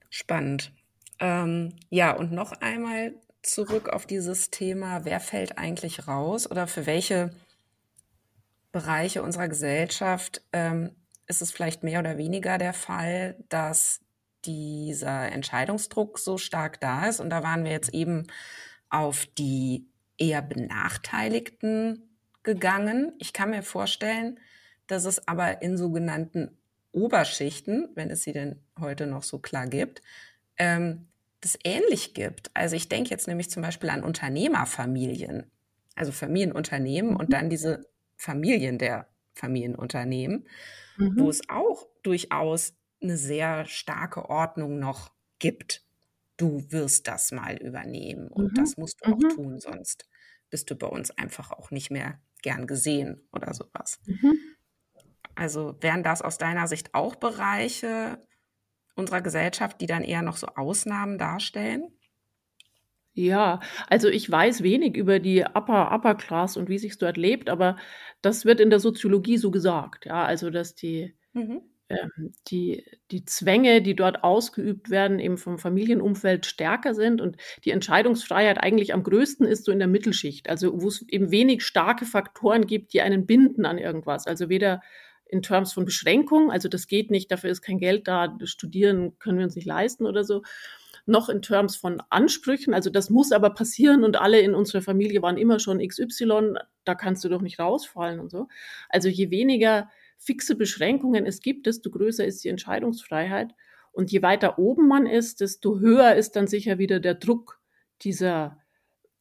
[0.09, 0.71] spannend.
[1.19, 6.85] Ähm, ja, und noch einmal zurück auf dieses Thema, wer fällt eigentlich raus oder für
[6.85, 7.31] welche
[8.71, 10.95] Bereiche unserer Gesellschaft ähm,
[11.27, 14.01] ist es vielleicht mehr oder weniger der Fall, dass
[14.45, 17.19] dieser Entscheidungsdruck so stark da ist.
[17.19, 18.27] Und da waren wir jetzt eben
[18.89, 23.13] auf die eher Benachteiligten gegangen.
[23.19, 24.39] Ich kann mir vorstellen,
[24.87, 26.57] dass es aber in sogenannten
[26.91, 30.01] Oberschichten, wenn es sie denn heute noch so klar gibt,
[30.57, 31.07] ähm,
[31.39, 32.51] das ähnlich gibt.
[32.53, 35.49] Also ich denke jetzt nämlich zum Beispiel an Unternehmerfamilien,
[35.95, 37.17] also Familienunternehmen mhm.
[37.17, 40.47] und dann diese Familien der Familienunternehmen,
[40.97, 41.13] mhm.
[41.17, 45.83] wo es auch durchaus eine sehr starke Ordnung noch gibt.
[46.37, 48.55] Du wirst das mal übernehmen und mhm.
[48.55, 49.29] das musst du auch mhm.
[49.29, 50.09] tun, sonst
[50.49, 53.99] bist du bei uns einfach auch nicht mehr gern gesehen oder sowas.
[54.05, 54.37] Mhm.
[55.35, 58.19] Also wären das aus deiner Sicht auch Bereiche
[58.95, 61.87] unserer Gesellschaft, die dann eher noch so Ausnahmen darstellen?
[63.13, 67.49] Ja, also ich weiß wenig über die Upper Upper Class und wie sich dort lebt,
[67.49, 67.77] aber
[68.21, 70.05] das wird in der Soziologie so gesagt.
[70.05, 75.57] Ja, also dass die mhm ähm, die, die Zwänge, die dort ausgeübt werden, eben vom
[75.57, 80.81] Familienumfeld stärker sind und die Entscheidungsfreiheit eigentlich am größten ist so in der Mittelschicht, also
[80.81, 84.27] wo es eben wenig starke Faktoren gibt, die einen binden an irgendwas.
[84.27, 84.81] Also weder
[85.25, 89.37] in Terms von Beschränkung, also das geht nicht, dafür ist kein Geld da, studieren können
[89.37, 90.43] wir uns nicht leisten oder so,
[91.05, 95.21] noch in Terms von Ansprüchen, also das muss aber passieren und alle in unserer Familie
[95.21, 98.47] waren immer schon XY, da kannst du doch nicht rausfallen und so.
[98.89, 99.89] Also je weniger
[100.21, 103.53] fixe Beschränkungen es gibt, desto größer ist die Entscheidungsfreiheit.
[103.91, 107.59] Und je weiter oben man ist, desto höher ist dann sicher wieder der Druck
[108.01, 108.59] dieser,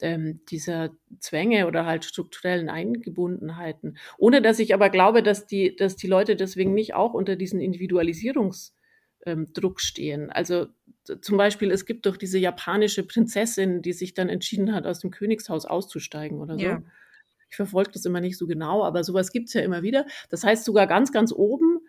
[0.00, 3.96] ähm, dieser Zwänge oder halt strukturellen Eingebundenheiten.
[4.18, 7.60] Ohne dass ich aber glaube, dass die, dass die Leute deswegen nicht auch unter diesen
[7.60, 8.74] Individualisierungsdruck
[9.26, 10.30] ähm, stehen.
[10.30, 10.66] Also
[11.22, 15.10] zum Beispiel, es gibt doch diese japanische Prinzessin, die sich dann entschieden hat, aus dem
[15.10, 16.64] Königshaus auszusteigen oder so.
[16.64, 16.82] Ja.
[17.50, 20.06] Ich verfolge das immer nicht so genau, aber sowas gibt's ja immer wieder.
[20.28, 21.80] Das heißt, sogar ganz, ganz oben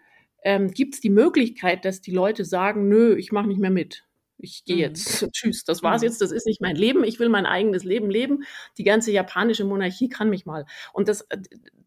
[0.43, 4.05] ähm, gibt es die Möglichkeit, dass die Leute sagen, nö, ich mache nicht mehr mit.
[4.37, 4.81] Ich gehe mhm.
[4.81, 5.27] jetzt.
[5.33, 6.07] Tschüss, das war's mhm.
[6.07, 6.21] jetzt.
[6.21, 7.03] Das ist nicht mein Leben.
[7.03, 8.43] Ich will mein eigenes Leben leben.
[8.77, 10.65] Die ganze japanische Monarchie kann mich mal.
[10.93, 11.37] Und das äh,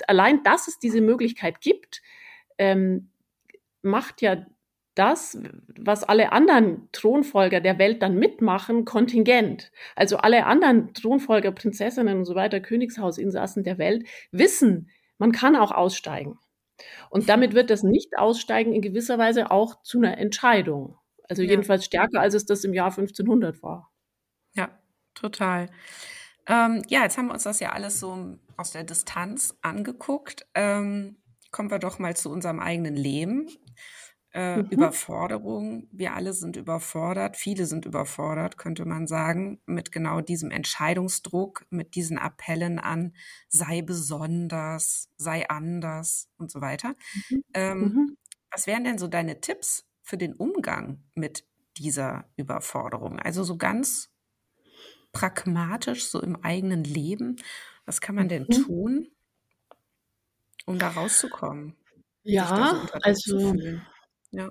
[0.07, 2.01] allein, dass es diese Möglichkeit gibt,
[2.59, 3.11] ähm,
[3.83, 4.47] macht ja
[4.95, 5.39] das,
[5.79, 9.73] was alle anderen Thronfolger der Welt dann mitmachen, kontingent.
[9.97, 15.73] Also alle anderen Thronfolger, Prinzessinnen und so weiter, Königshausinsassen der Welt wissen, man kann auch
[15.73, 16.39] aussteigen.
[17.11, 20.99] Und damit wird das Nicht-Aussteigen in gewisser Weise auch zu einer Entscheidung.
[21.29, 21.51] Also ja.
[21.51, 23.91] jedenfalls stärker, als es das im Jahr 1500 war.
[24.55, 24.69] Ja,
[25.15, 25.71] total.
[26.47, 30.47] Ähm, ja, jetzt haben wir uns das ja alles so aus der Distanz angeguckt.
[30.55, 31.17] Ähm,
[31.51, 33.49] kommen wir doch mal zu unserem eigenen Leben.
[34.35, 34.69] Äh, mhm.
[34.71, 35.87] Überforderung.
[35.93, 41.95] Wir alle sind überfordert, viele sind überfordert, könnte man sagen, mit genau diesem Entscheidungsdruck, mit
[41.95, 43.15] diesen Appellen an,
[43.49, 46.97] sei besonders, sei anders und so weiter.
[47.31, 47.45] Mhm.
[47.55, 48.17] Ähm, mhm.
[48.51, 51.45] Was wären denn so deine Tipps für den Umgang mit
[51.77, 53.21] dieser Überforderung?
[53.21, 54.11] Also so ganz
[55.13, 57.37] pragmatisch, so im eigenen Leben.
[57.87, 58.65] Was kann man denn mhm.
[58.65, 59.09] tun,
[60.67, 61.77] um da rauszukommen?
[62.25, 63.55] Ja, so also,
[64.35, 64.51] ja.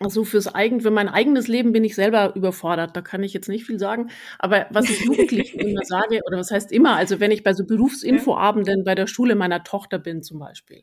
[0.00, 2.96] Also fürs eigen, für mein eigenes Leben bin ich selber überfordert.
[2.96, 4.10] Da kann ich jetzt nicht viel sagen.
[4.38, 7.64] Aber was ich Jugendlichen immer sage, oder was heißt immer, also wenn ich bei so
[7.64, 10.82] Berufsinfoabenden bei der Schule meiner Tochter bin zum Beispiel,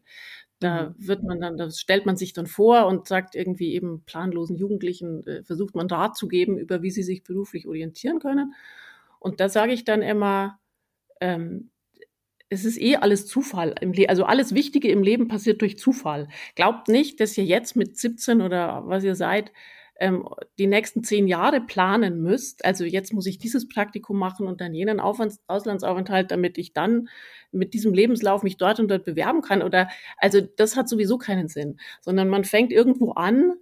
[0.60, 1.08] da mhm.
[1.08, 5.26] wird man dann, da stellt man sich dann vor und sagt irgendwie eben planlosen Jugendlichen,
[5.28, 8.54] äh, versucht man Rat zu geben, über wie sie sich beruflich orientieren können.
[9.19, 10.60] Und da sage ich dann immer,
[11.19, 11.72] ähm,
[12.49, 13.93] es ist eh alles Zufall im.
[14.07, 16.27] Also alles Wichtige im Leben passiert durch Zufall.
[16.55, 19.51] Glaubt nicht, dass ihr jetzt mit 17 oder was ihr seid,
[19.99, 22.65] ähm, die nächsten zehn Jahre planen müsst.
[22.65, 27.09] Also jetzt muss ich dieses Praktikum machen und dann jenen Aufwands Auslandsaufenthalt, damit ich dann
[27.51, 29.62] mit diesem Lebenslauf mich dort und dort bewerben kann.
[29.62, 33.53] Oder also das hat sowieso keinen Sinn, sondern man fängt irgendwo an.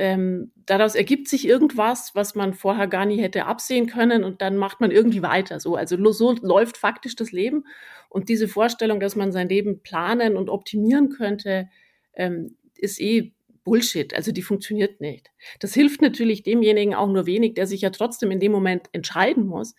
[0.00, 4.56] Ähm, daraus ergibt sich irgendwas, was man vorher gar nie hätte absehen können und dann
[4.56, 5.60] macht man irgendwie weiter.
[5.60, 7.66] So, also so läuft faktisch das Leben.
[8.08, 11.68] Und diese Vorstellung, dass man sein Leben planen und optimieren könnte,
[12.14, 14.14] ähm, ist eh Bullshit.
[14.14, 15.28] Also die funktioniert nicht.
[15.58, 19.44] Das hilft natürlich demjenigen auch nur wenig, der sich ja trotzdem in dem Moment entscheiden
[19.44, 19.74] muss.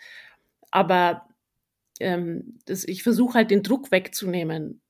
[0.69, 1.27] Aber
[1.99, 4.81] ähm, das, ich versuche halt den Druck wegzunehmen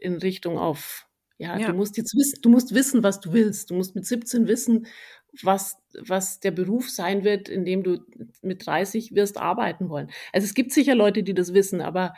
[0.00, 1.06] in Richtung auf,
[1.38, 3.70] ja, ja, du musst jetzt wissen, du musst wissen, was du willst.
[3.70, 4.86] Du musst mit 17 wissen,
[5.42, 7.98] was, was der Beruf sein wird, in dem du
[8.42, 10.10] mit 30 wirst arbeiten wollen.
[10.32, 12.14] Also es gibt sicher Leute, die das wissen, aber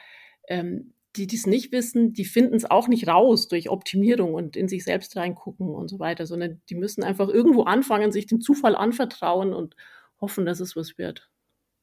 [0.49, 4.69] ähm, die dies nicht wissen, die finden es auch nicht raus durch Optimierung und in
[4.69, 8.77] sich selbst reingucken und so weiter, sondern die müssen einfach irgendwo anfangen, sich dem Zufall
[8.77, 9.75] anvertrauen und
[10.21, 11.29] hoffen, dass es was wird.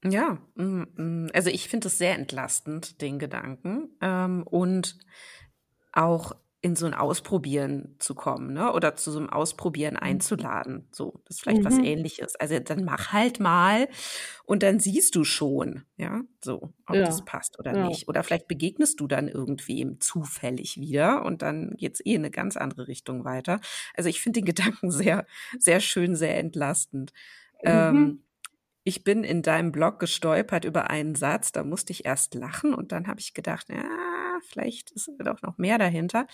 [0.04, 3.90] Ja, mm, mm, also ich finde es sehr entlastend, den Gedanken.
[4.02, 4.98] Ähm, und
[5.92, 6.34] auch
[6.66, 8.74] in so ein Ausprobieren zu kommen, ne?
[8.74, 10.00] Oder zu so einem Ausprobieren mhm.
[10.00, 10.88] einzuladen.
[10.92, 11.66] So, das ist vielleicht mhm.
[11.66, 12.36] was ähnliches.
[12.38, 13.88] Also dann mach halt mal
[14.46, 17.06] und dann siehst du schon, ja, so, ob ja.
[17.06, 17.88] das passt oder ja.
[17.88, 18.08] nicht.
[18.08, 22.58] Oder vielleicht begegnest du dann irgendwem zufällig wieder und dann geht's eh in eine ganz
[22.58, 23.62] andere Richtung weiter.
[23.94, 25.28] Also ich finde den Gedanken sehr,
[25.60, 27.14] sehr schön, sehr entlastend.
[27.62, 27.70] Mhm.
[27.70, 28.24] Ähm,
[28.86, 32.92] ich bin in deinem Blog gestolpert über einen Satz, da musste ich erst lachen und
[32.92, 33.84] dann habe ich gedacht, ja,
[34.48, 36.28] vielleicht ist doch noch mehr dahinter.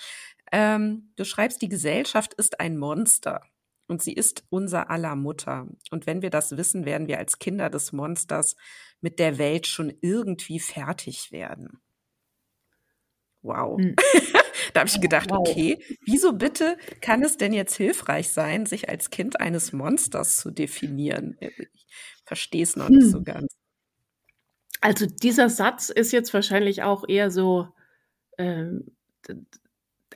[0.52, 3.42] Ähm, du schreibst, die Gesellschaft ist ein Monster
[3.88, 5.66] und sie ist unser aller Mutter.
[5.92, 8.58] Und wenn wir das wissen, werden wir als Kinder des Monsters
[9.00, 11.82] mit der Welt schon irgendwie fertig werden.
[13.42, 13.80] Wow.
[13.80, 13.96] Hm.
[14.74, 15.40] da habe ich gedacht, wow.
[15.40, 20.52] okay, wieso bitte kann es denn jetzt hilfreich sein, sich als Kind eines Monsters zu
[20.52, 21.38] definieren?
[21.40, 21.88] Ich
[22.26, 22.96] verstehe es noch hm.
[22.96, 23.56] nicht so ganz.
[24.80, 27.68] Also dieser Satz ist jetzt wahrscheinlich auch eher so
[28.38, 28.86] ähm,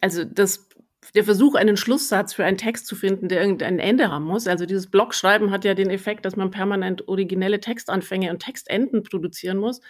[0.02, 0.68] also das,
[1.14, 4.48] der Versuch, einen Schlusssatz für einen Text zu finden, der irgendein Ende haben muss.
[4.48, 9.58] Also dieses Blogschreiben hat ja den Effekt, dass man permanent originelle Textanfänge und Textenden produzieren
[9.58, 9.82] muss.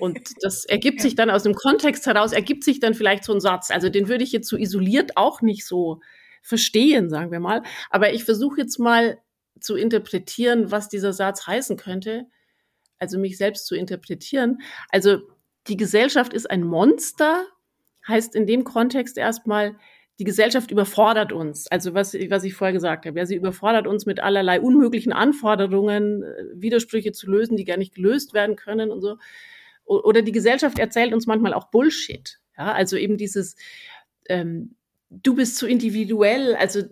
[0.00, 3.40] Und das ergibt sich dann aus dem Kontext heraus, ergibt sich dann vielleicht so ein
[3.40, 3.70] Satz.
[3.70, 6.00] Also den würde ich jetzt so isoliert auch nicht so
[6.42, 7.62] verstehen, sagen wir mal.
[7.90, 9.18] Aber ich versuche jetzt mal
[9.60, 12.26] zu interpretieren, was dieser Satz heißen könnte.
[12.98, 14.58] Also mich selbst zu interpretieren.
[14.90, 15.20] Also
[15.66, 17.44] die Gesellschaft ist ein Monster,
[18.06, 19.76] heißt in dem Kontext erstmal,
[20.18, 21.66] die Gesellschaft überfordert uns.
[21.68, 23.18] Also was, was ich vorher gesagt habe.
[23.18, 27.94] Ja, sie überfordert uns mit allerlei unmöglichen Anforderungen, äh, Widersprüche zu lösen, die gar nicht
[27.94, 29.18] gelöst werden können und so.
[29.86, 32.38] Oder die Gesellschaft erzählt uns manchmal auch Bullshit.
[32.58, 33.56] Ja, also eben dieses,
[34.28, 34.74] ähm,
[35.10, 36.82] du bist zu individuell, also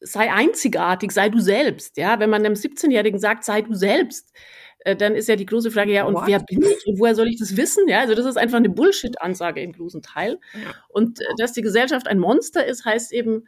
[0.00, 1.96] sei einzigartig, sei du selbst.
[1.96, 4.32] Ja, wenn man einem 17-Jährigen sagt, sei du selbst,
[4.80, 6.26] äh, dann ist ja die große Frage, ja, und What?
[6.26, 7.88] wer bin ich und woher soll ich das wissen?
[7.88, 10.38] Ja, also das ist einfach eine Bullshit-Ansage im großen Teil.
[10.54, 10.74] Ja.
[10.88, 13.46] Und äh, dass die Gesellschaft ein Monster ist, heißt eben,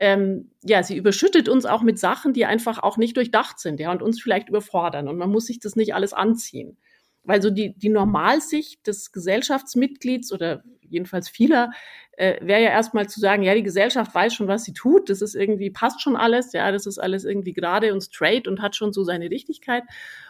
[0.00, 3.92] ähm, ja, sie überschüttet uns auch mit Sachen, die einfach auch nicht durchdacht sind, ja,
[3.92, 5.08] und uns vielleicht überfordern.
[5.08, 6.78] Und man muss sich das nicht alles anziehen.
[7.24, 11.70] Weil so die, die Normalsicht des Gesellschaftsmitglieds oder jedenfalls vieler,
[12.12, 15.22] äh, wäre ja erstmal zu sagen, ja, die Gesellschaft weiß schon, was sie tut, das
[15.22, 18.76] ist irgendwie, passt schon alles, ja, das ist alles irgendwie gerade und straight und hat
[18.76, 19.84] schon so seine Richtigkeit.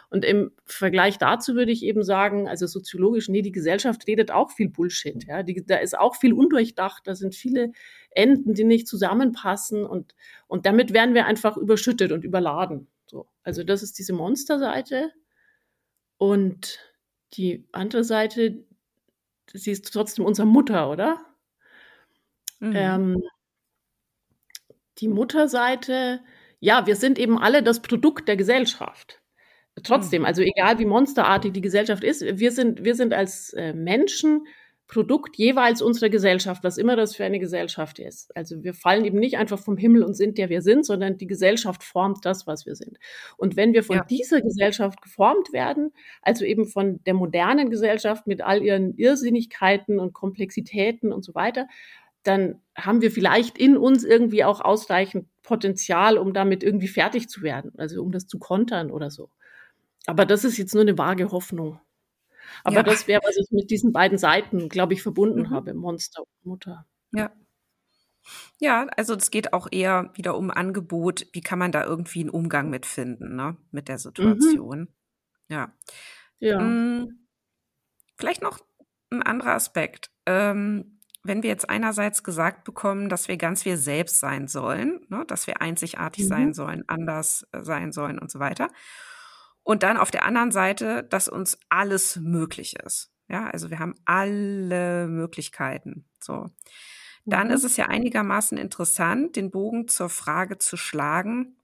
[0.09, 4.51] Und im Vergleich dazu würde ich eben sagen, also soziologisch, nee, die Gesellschaft redet auch
[4.51, 5.25] viel Bullshit.
[5.25, 7.71] Ja, die, da ist auch viel undurchdacht, da sind viele
[8.11, 10.15] Enden, die nicht zusammenpassen und,
[10.47, 12.87] und damit werden wir einfach überschüttet und überladen.
[13.05, 13.27] So.
[13.43, 15.11] Also das ist diese Monsterseite.
[16.21, 16.77] Und
[17.33, 18.63] die andere Seite,
[19.51, 21.19] sie ist trotzdem unsere Mutter, oder?
[22.59, 22.73] Mhm.
[22.75, 23.23] Ähm,
[24.99, 26.21] die Mutterseite,
[26.59, 29.19] ja, wir sind eben alle das Produkt der Gesellschaft.
[29.81, 30.25] Trotzdem, mhm.
[30.27, 34.45] also egal wie monsterartig die Gesellschaft ist, wir sind, wir sind als äh, Menschen
[34.91, 38.35] Produkt jeweils unserer Gesellschaft, was immer das für eine Gesellschaft ist.
[38.35, 41.27] Also wir fallen eben nicht einfach vom Himmel und sind der wir sind, sondern die
[41.27, 42.97] Gesellschaft formt das, was wir sind.
[43.37, 44.03] Und wenn wir von ja.
[44.03, 50.11] dieser Gesellschaft geformt werden, also eben von der modernen Gesellschaft mit all ihren Irrsinnigkeiten und
[50.11, 51.69] Komplexitäten und so weiter,
[52.23, 57.43] dann haben wir vielleicht in uns irgendwie auch ausreichend Potenzial, um damit irgendwie fertig zu
[57.43, 59.29] werden, also um das zu kontern oder so.
[60.05, 61.79] Aber das ist jetzt nur eine vage Hoffnung.
[62.63, 62.83] Aber ja.
[62.83, 65.49] das wäre, was ich mit diesen beiden Seiten, glaube ich, verbunden mhm.
[65.49, 66.85] habe, Monster und Mutter.
[67.11, 67.31] Ja.
[68.59, 71.25] Ja, also es geht auch eher wieder um Angebot.
[71.33, 73.57] Wie kann man da irgendwie einen Umgang mit finden, ne?
[73.71, 73.99] Mit der mhm.
[73.99, 74.79] Situation.
[74.79, 74.87] Mhm.
[75.49, 75.73] Ja.
[76.39, 76.59] Ja.
[76.59, 77.27] Hm,
[78.17, 78.59] vielleicht noch
[79.11, 80.11] ein anderer Aspekt.
[80.25, 85.23] Ähm, wenn wir jetzt einerseits gesagt bekommen, dass wir ganz wir selbst sein sollen, ne,
[85.27, 86.29] dass wir einzigartig mhm.
[86.29, 88.69] sein sollen, anders äh, sein sollen und so weiter.
[89.63, 93.11] Und dann auf der anderen Seite, dass uns alles möglich ist.
[93.27, 96.05] Ja, also wir haben alle Möglichkeiten.
[96.19, 96.49] So.
[97.25, 97.53] Dann mhm.
[97.53, 101.55] ist es ja einigermaßen interessant, den Bogen zur Frage zu schlagen,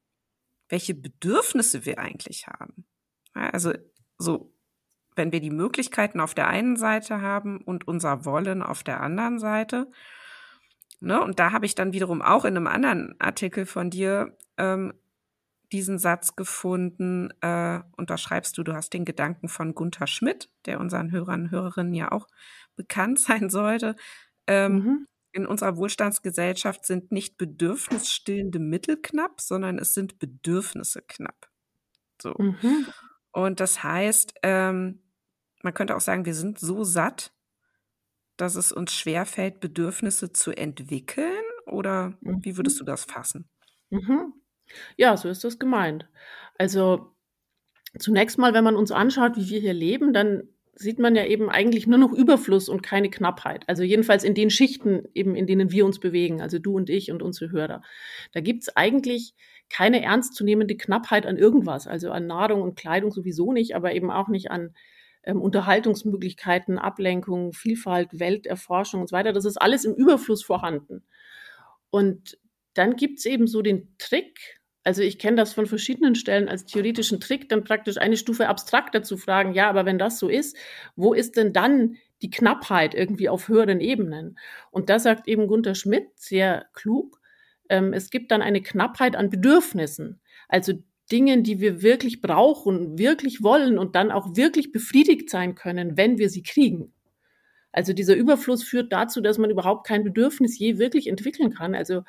[0.70, 2.86] welche Bedürfnisse wir eigentlich haben.
[3.36, 3.74] Ja, also
[4.18, 4.54] so,
[5.16, 9.39] wenn wir die Möglichkeiten auf der einen Seite haben und unser Wollen auf der anderen
[9.39, 9.91] Seite.
[11.00, 14.93] Ne, und da habe ich dann wiederum auch in einem anderen Artikel von dir ähm,
[15.72, 20.49] diesen Satz gefunden, äh, und da schreibst du, du hast den Gedanken von Gunther Schmidt,
[20.65, 22.28] der unseren Hörern und Hörerinnen ja auch
[22.76, 23.95] bekannt sein sollte.
[24.47, 25.07] Ähm, mhm.
[25.34, 31.49] In unserer Wohlstandsgesellschaft sind nicht bedürfnisstillende Mittel knapp, sondern es sind Bedürfnisse knapp.
[32.22, 32.34] So.
[32.38, 32.88] Mhm.
[33.32, 35.03] Und das heißt, ähm,
[35.61, 37.34] man könnte auch sagen, wir sind so satt,
[38.38, 41.43] dass es uns schwerfällt, Bedürfnisse zu entwickeln?
[41.65, 42.86] Oder wie würdest mhm.
[42.86, 43.49] du das fassen?
[43.89, 44.34] Mhm.
[44.95, 46.07] Ja, so ist das gemeint.
[46.57, 47.13] Also
[47.99, 50.49] zunächst mal, wenn man uns anschaut, wie wir hier leben, dann
[50.80, 53.63] sieht man ja eben eigentlich nur noch Überfluss und keine Knappheit.
[53.68, 57.11] Also jedenfalls in den Schichten, eben in denen wir uns bewegen, also du und ich
[57.11, 57.82] und unsere Hörer.
[58.34, 59.34] Da gibt's eigentlich
[59.70, 64.28] keine ernstzunehmende Knappheit an irgendwas, also an Nahrung und Kleidung sowieso nicht, aber eben auch
[64.28, 64.76] nicht an
[65.24, 69.34] ähm, Unterhaltungsmöglichkeiten, Ablenkung, Vielfalt, Welterforschung und so weiter.
[69.34, 71.03] Das ist alles im Überfluss vorhanden.
[71.89, 72.38] Und
[72.76, 74.57] dann gibt's eben so den Trick,
[74.88, 79.03] also ich kenne das von verschiedenen Stellen als theoretischen Trick, dann praktisch eine Stufe abstrakter
[79.03, 80.55] zu fragen, ja, aber wenn das so ist,
[80.95, 84.39] wo ist denn dann die Knappheit irgendwie auf höheren Ebenen?
[84.71, 87.19] Und da sagt eben Gunther Schmidt sehr klug,
[87.67, 90.71] ähm, es gibt dann eine Knappheit an Bedürfnissen, also
[91.11, 96.17] Dingen, die wir wirklich brauchen, wirklich wollen und dann auch wirklich befriedigt sein können, wenn
[96.17, 96.93] wir sie kriegen.
[97.73, 101.75] Also dieser Überfluss führt dazu, dass man überhaupt kein Bedürfnis je wirklich entwickeln kann.
[101.75, 102.03] Also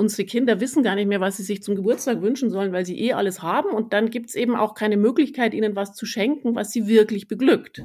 [0.00, 2.98] unsere Kinder wissen gar nicht mehr, was sie sich zum Geburtstag wünschen sollen, weil sie
[2.98, 3.68] eh alles haben.
[3.68, 7.28] Und dann gibt es eben auch keine Möglichkeit, ihnen was zu schenken, was sie wirklich
[7.28, 7.84] beglückt.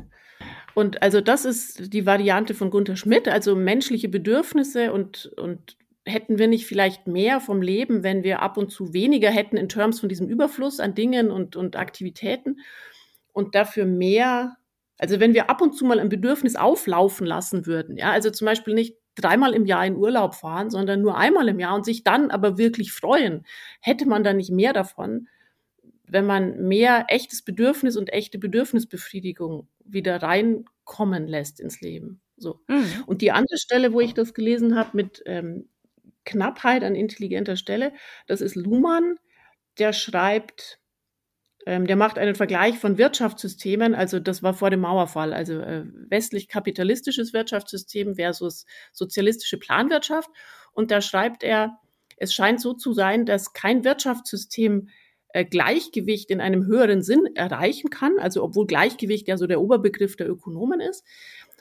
[0.73, 6.39] Und also das ist die Variante von Gunther Schmidt, also menschliche Bedürfnisse und, und hätten
[6.39, 9.99] wir nicht vielleicht mehr vom Leben, wenn wir ab und zu weniger hätten in Terms
[9.99, 12.59] von diesem Überfluss an Dingen und, und Aktivitäten
[13.33, 14.55] und dafür mehr,
[14.99, 18.45] also wenn wir ab und zu mal ein Bedürfnis auflaufen lassen würden, ja, also zum
[18.45, 22.03] Beispiel nicht dreimal im Jahr in Urlaub fahren, sondern nur einmal im Jahr und sich
[22.03, 23.45] dann aber wirklich freuen.
[23.81, 25.27] Hätte man da nicht mehr davon,
[26.07, 32.21] wenn man mehr echtes Bedürfnis und echte Bedürfnisbefriedigung wieder reinkommen lässt ins Leben.
[32.37, 32.59] So.
[32.67, 33.03] Mhm.
[33.05, 35.69] Und die andere Stelle, wo ich das gelesen habe mit ähm,
[36.25, 37.93] Knappheit an intelligenter Stelle,
[38.27, 39.17] das ist Luhmann,
[39.77, 40.79] der schreibt,
[41.65, 47.33] der macht einen Vergleich von Wirtschaftssystemen, also das war vor dem Mauerfall, also äh, westlich-kapitalistisches
[47.33, 50.29] Wirtschaftssystem versus sozialistische Planwirtschaft.
[50.73, 51.79] Und da schreibt er,
[52.17, 54.89] es scheint so zu sein, dass kein Wirtschaftssystem
[55.29, 60.15] äh, Gleichgewicht in einem höheren Sinn erreichen kann, also obwohl Gleichgewicht ja so der Oberbegriff
[60.15, 61.03] der Ökonomen ist,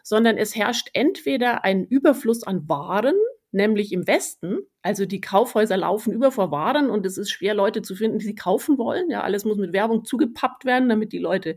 [0.02, 3.16] sondern es herrscht entweder ein Überfluss an Waren,
[3.54, 4.58] nämlich im Westen.
[4.82, 8.26] Also die Kaufhäuser laufen über vor Waren und es ist schwer, Leute zu finden, die
[8.26, 9.08] sie kaufen wollen.
[9.10, 11.56] Ja, alles muss mit Werbung zugepappt werden, damit die Leute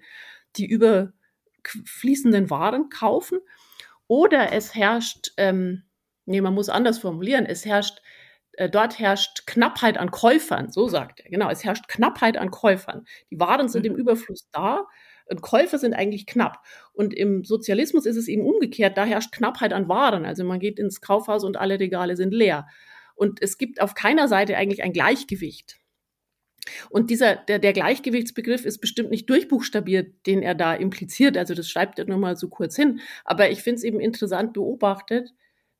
[0.55, 3.39] die überfließenden Waren kaufen.
[4.07, 5.83] Oder es herrscht, ähm,
[6.25, 8.01] nee, man muss anders formulieren, es herrscht,
[8.53, 11.29] äh, dort herrscht Knappheit an Käufern, so sagt er.
[11.29, 13.05] Genau, es herrscht Knappheit an Käufern.
[13.31, 13.91] Die Waren sind mhm.
[13.91, 14.85] im Überfluss da
[15.29, 16.63] und Käufer sind eigentlich knapp.
[16.93, 20.25] Und im Sozialismus ist es eben umgekehrt, da herrscht Knappheit an Waren.
[20.25, 22.67] Also man geht ins Kaufhaus und alle Regale sind leer.
[23.15, 25.79] Und es gibt auf keiner Seite eigentlich ein Gleichgewicht.
[26.89, 31.37] Und dieser, der, der Gleichgewichtsbegriff ist bestimmt nicht durchbuchstabiert, den er da impliziert.
[31.37, 32.99] Also das schreibt er nur mal so kurz hin.
[33.25, 35.33] Aber ich finde es eben interessant beobachtet,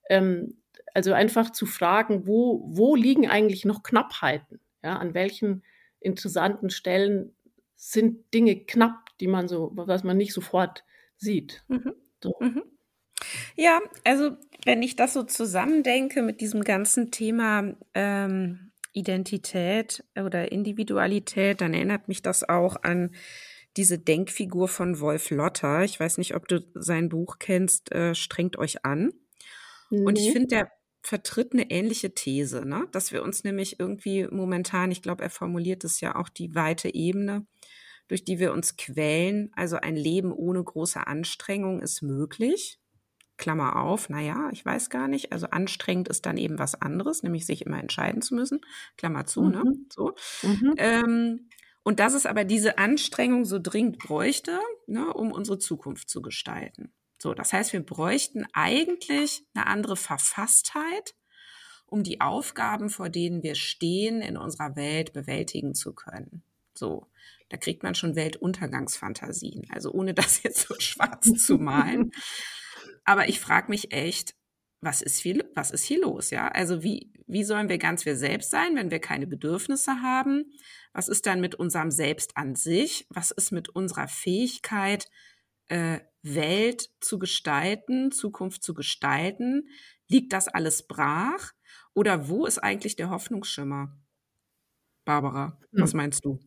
[0.10, 0.62] ähm,
[0.94, 4.60] also einfach zu fragen, wo, wo liegen eigentlich noch Knappheiten?
[4.84, 5.64] Ja, an welchen
[6.00, 7.36] interessanten Stellen
[7.78, 10.84] sind Dinge knapp, die man so, was man nicht sofort
[11.16, 11.64] sieht.
[11.70, 11.94] Mhm.
[12.22, 12.36] So.
[12.40, 12.64] Mhm.
[13.56, 14.32] Ja, also
[14.66, 22.08] wenn ich das so zusammendenke mit diesem ganzen Thema ähm, Identität oder Individualität, dann erinnert
[22.08, 23.12] mich das auch an
[23.78, 25.84] diese Denkfigur von Wolf Lotter.
[25.84, 29.14] Ich weiß nicht, ob du sein Buch kennst, äh, Strengt euch an.
[29.90, 30.04] Nee.
[30.04, 30.72] Und ich finde, der
[31.08, 32.86] vertritt eine ähnliche These, ne?
[32.92, 36.94] dass wir uns nämlich irgendwie momentan, ich glaube, er formuliert es ja auch die weite
[36.94, 37.48] Ebene,
[38.10, 39.50] durch die wir uns quälen.
[39.56, 42.82] Also ein Leben ohne große Anstrengung ist möglich.
[43.38, 45.32] Klammer auf, naja, ich weiß gar nicht.
[45.32, 48.60] Also anstrengend ist dann eben was anderes, nämlich sich immer entscheiden zu müssen.
[48.98, 49.60] Klammer zu, ne?
[49.60, 49.64] mhm.
[49.64, 49.78] ne?
[49.90, 50.14] So.
[50.44, 50.74] Mhm.
[50.76, 51.50] Ähm,
[51.84, 56.92] und dass es aber diese Anstrengung so dringend bräuchte, ne, um unsere Zukunft zu gestalten.
[57.18, 61.16] So, das heißt, wir bräuchten eigentlich eine andere Verfasstheit,
[61.88, 66.44] um die Aufgaben, vor denen wir stehen, in unserer Welt bewältigen zu können.
[66.74, 67.08] So,
[67.50, 69.68] da kriegt man schon Weltuntergangsfantasien.
[69.72, 72.12] Also ohne das jetzt so schwarz zu malen.
[73.04, 74.36] Aber ich frage mich echt,
[74.82, 76.30] was ist, viel, was ist hier los?
[76.30, 80.52] Ja, also wie, wie sollen wir ganz wir selbst sein, wenn wir keine Bedürfnisse haben?
[80.94, 83.08] Was ist dann mit unserem Selbst an sich?
[83.10, 85.10] Was ist mit unserer Fähigkeit,
[85.68, 86.00] äh,
[86.36, 89.70] Welt zu gestalten, Zukunft zu gestalten?
[90.08, 91.54] Liegt das alles brach?
[91.94, 93.98] Oder wo ist eigentlich der Hoffnungsschimmer?
[95.06, 95.98] Barbara, was hm.
[95.98, 96.40] meinst du?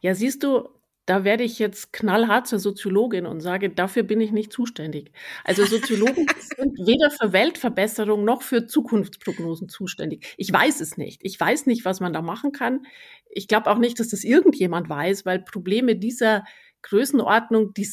[0.00, 0.68] Ja, siehst du,
[1.04, 5.12] da werde ich jetzt knallhart zur Soziologin und sage, dafür bin ich nicht zuständig.
[5.42, 6.26] Also Soziologen
[6.56, 10.34] sind weder für Weltverbesserung noch für Zukunftsprognosen zuständig.
[10.36, 11.20] Ich weiß es nicht.
[11.24, 12.86] Ich weiß nicht, was man da machen kann.
[13.28, 16.44] Ich glaube auch nicht, dass das irgendjemand weiß, weil Probleme dieser
[16.82, 17.84] Größenordnung, die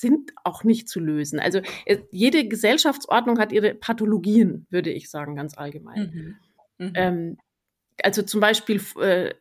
[0.00, 1.38] sind auch nicht zu lösen.
[1.38, 1.60] Also
[2.10, 6.36] jede Gesellschaftsordnung hat ihre Pathologien, würde ich sagen, ganz allgemein.
[6.78, 6.86] Mhm.
[6.86, 6.92] Mhm.
[6.94, 7.38] Ähm,
[8.02, 9.34] also zum Beispiel äh,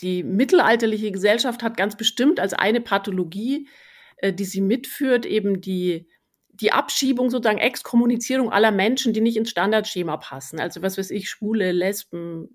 [0.00, 3.68] die mittelalterliche Gesellschaft hat ganz bestimmt als eine Pathologie,
[4.18, 6.08] äh, die sie mitführt, eben die,
[6.60, 10.60] die Abschiebung, sozusagen Exkommunizierung aller Menschen, die nicht ins Standardschema passen.
[10.60, 12.48] Also was weiß ich, Schwule, Lesben,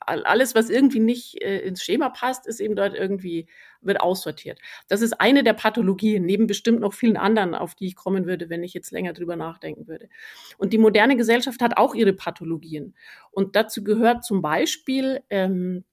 [0.00, 3.46] alles, was irgendwie nicht äh, ins Schema passt, ist eben dort irgendwie,
[3.80, 4.58] wird aussortiert.
[4.88, 8.50] Das ist eine der Pathologien, neben bestimmt noch vielen anderen, auf die ich kommen würde,
[8.50, 10.08] wenn ich jetzt länger drüber nachdenken würde.
[10.58, 12.94] Und die moderne Gesellschaft hat auch ihre Pathologien.
[13.30, 15.84] Und dazu gehört zum Beispiel ähm,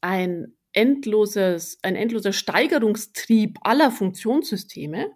[0.00, 5.12] ein endloses, ein endloser Steigerungstrieb aller Funktionssysteme.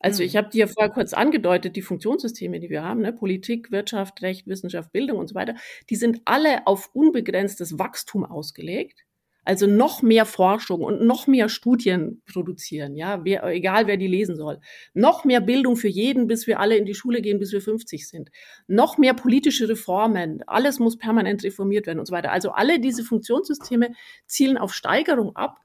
[0.00, 0.38] Also ich mhm.
[0.38, 4.90] habe dir vorher kurz angedeutet, die Funktionssysteme, die wir haben, ne, Politik, Wirtschaft, Recht, Wissenschaft,
[4.92, 5.54] Bildung und so weiter,
[5.88, 9.04] die sind alle auf unbegrenztes Wachstum ausgelegt.
[9.42, 14.36] Also noch mehr Forschung und noch mehr Studien produzieren, ja, wer, egal wer die lesen
[14.36, 14.60] soll.
[14.92, 18.06] Noch mehr Bildung für jeden, bis wir alle in die Schule gehen, bis wir 50
[18.06, 18.30] sind.
[18.66, 20.44] Noch mehr politische Reformen.
[20.46, 22.32] Alles muss permanent reformiert werden und so weiter.
[22.32, 23.92] Also alle diese Funktionssysteme
[24.26, 25.58] zielen auf Steigerung ab,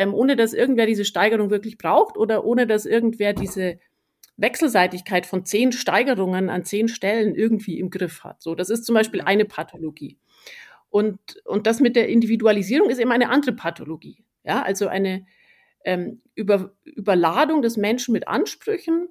[0.00, 3.78] ähm, ohne dass irgendwer diese Steigerung wirklich braucht oder ohne dass irgendwer diese
[4.38, 8.40] Wechselseitigkeit von zehn Steigerungen an zehn Stellen irgendwie im Griff hat.
[8.40, 10.18] So, das ist zum Beispiel eine Pathologie.
[10.88, 14.24] Und, und das mit der Individualisierung ist eben eine andere Pathologie.
[14.42, 15.26] Ja, also eine
[15.84, 19.10] ähm, Über, Überladung des Menschen mit Ansprüchen,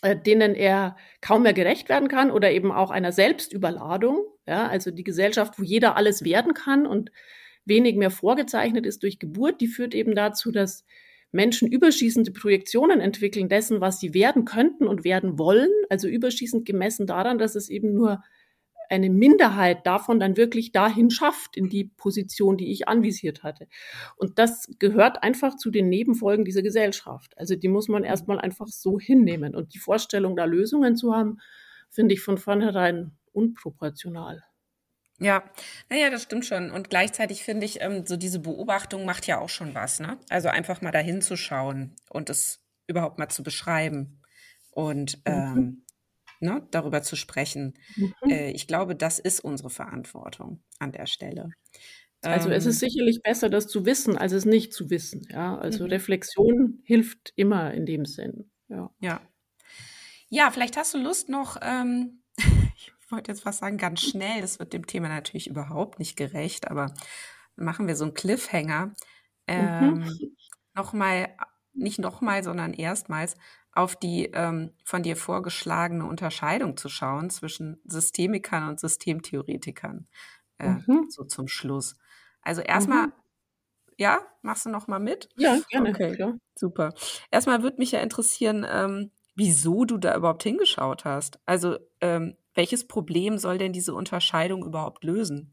[0.00, 4.24] äh, denen er kaum mehr gerecht werden kann oder eben auch einer Selbstüberladung.
[4.46, 7.10] Ja, also die Gesellschaft, wo jeder alles werden kann und
[7.66, 10.84] wenig mehr vorgezeichnet ist durch Geburt, die führt eben dazu, dass
[11.32, 15.70] Menschen überschießende Projektionen entwickeln dessen, was sie werden könnten und werden wollen.
[15.90, 18.22] Also überschießend gemessen daran, dass es eben nur
[18.88, 23.66] eine Minderheit davon dann wirklich dahin schafft, in die Position, die ich anvisiert hatte.
[24.16, 27.36] Und das gehört einfach zu den Nebenfolgen dieser Gesellschaft.
[27.36, 29.54] Also die muss man erstmal einfach so hinnehmen.
[29.56, 31.38] Und die Vorstellung, da Lösungen zu haben,
[31.90, 34.44] finde ich von vornherein unproportional.
[35.18, 35.44] Ja,
[35.88, 36.70] naja, das stimmt schon.
[36.70, 40.18] Und gleichzeitig finde ich, ähm, so diese Beobachtung macht ja auch schon was, ne?
[40.28, 44.20] Also einfach mal dahin zu schauen und es überhaupt mal zu beschreiben
[44.72, 45.22] und mhm.
[45.26, 45.84] ähm,
[46.40, 47.74] ne, darüber zu sprechen.
[47.96, 48.12] Mhm.
[48.28, 51.50] Äh, ich glaube, das ist unsere Verantwortung an der Stelle.
[52.22, 52.88] Also es ist ähm.
[52.88, 55.26] sicherlich besser, das zu wissen, als es nicht zu wissen.
[55.30, 55.90] Ja, also mhm.
[55.90, 58.50] Reflexion hilft immer in dem Sinn.
[58.68, 58.90] Ja.
[59.00, 59.20] Ja,
[60.28, 61.56] ja vielleicht hast du Lust noch.
[61.62, 62.22] Ähm,
[63.10, 64.40] wollte jetzt fast sagen, ganz schnell.
[64.40, 66.92] Das wird dem Thema natürlich überhaupt nicht gerecht, aber
[67.56, 68.94] machen wir so einen Cliffhanger.
[69.46, 70.36] Ähm, mhm.
[70.74, 71.36] Nochmal,
[71.72, 73.36] nicht nochmal, sondern erstmals
[73.72, 80.08] auf die ähm, von dir vorgeschlagene Unterscheidung zu schauen zwischen Systemikern und Systemtheoretikern.
[80.58, 81.06] Äh, mhm.
[81.10, 81.96] So zum Schluss.
[82.40, 83.12] Also erstmal, mhm.
[83.98, 85.28] ja, machst du noch mal mit?
[85.36, 85.90] Ja, gerne.
[85.90, 86.38] Okay, klar.
[86.54, 86.94] super.
[87.30, 91.38] Erstmal würde mich ja interessieren, ähm, wieso du da überhaupt hingeschaut hast.
[91.44, 95.50] Also ähm, welches Problem soll denn diese Unterscheidung überhaupt lösen?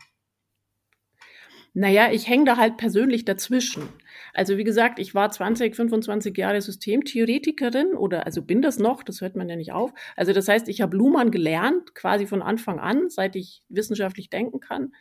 [1.75, 3.89] Naja, ich hänge da halt persönlich dazwischen.
[4.33, 9.21] Also wie gesagt, ich war 20, 25 Jahre Systemtheoretikerin oder also bin das noch, das
[9.21, 9.91] hört man ja nicht auf.
[10.15, 14.59] Also das heißt, ich habe Luhmann gelernt, quasi von Anfang an, seit ich wissenschaftlich denken
[14.59, 14.93] kann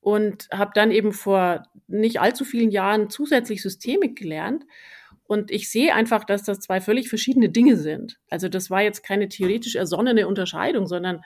[0.00, 4.64] und habe dann eben vor nicht allzu vielen Jahren zusätzlich Systemik gelernt.
[5.30, 8.18] Und ich sehe einfach, dass das zwei völlig verschiedene Dinge sind.
[8.30, 11.22] Also das war jetzt keine theoretisch ersonnene Unterscheidung, sondern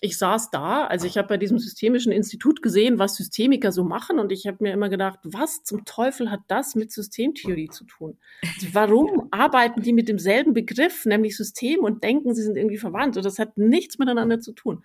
[0.00, 4.18] ich saß da, also ich habe bei diesem systemischen Institut gesehen, was Systemiker so machen
[4.18, 8.18] und ich habe mir immer gedacht, was zum Teufel hat das mit Systemtheorie zu tun?
[8.72, 13.16] Warum arbeiten die mit demselben Begriff, nämlich System und denken, sie sind irgendwie verwandt?
[13.16, 14.84] Und das hat nichts miteinander zu tun.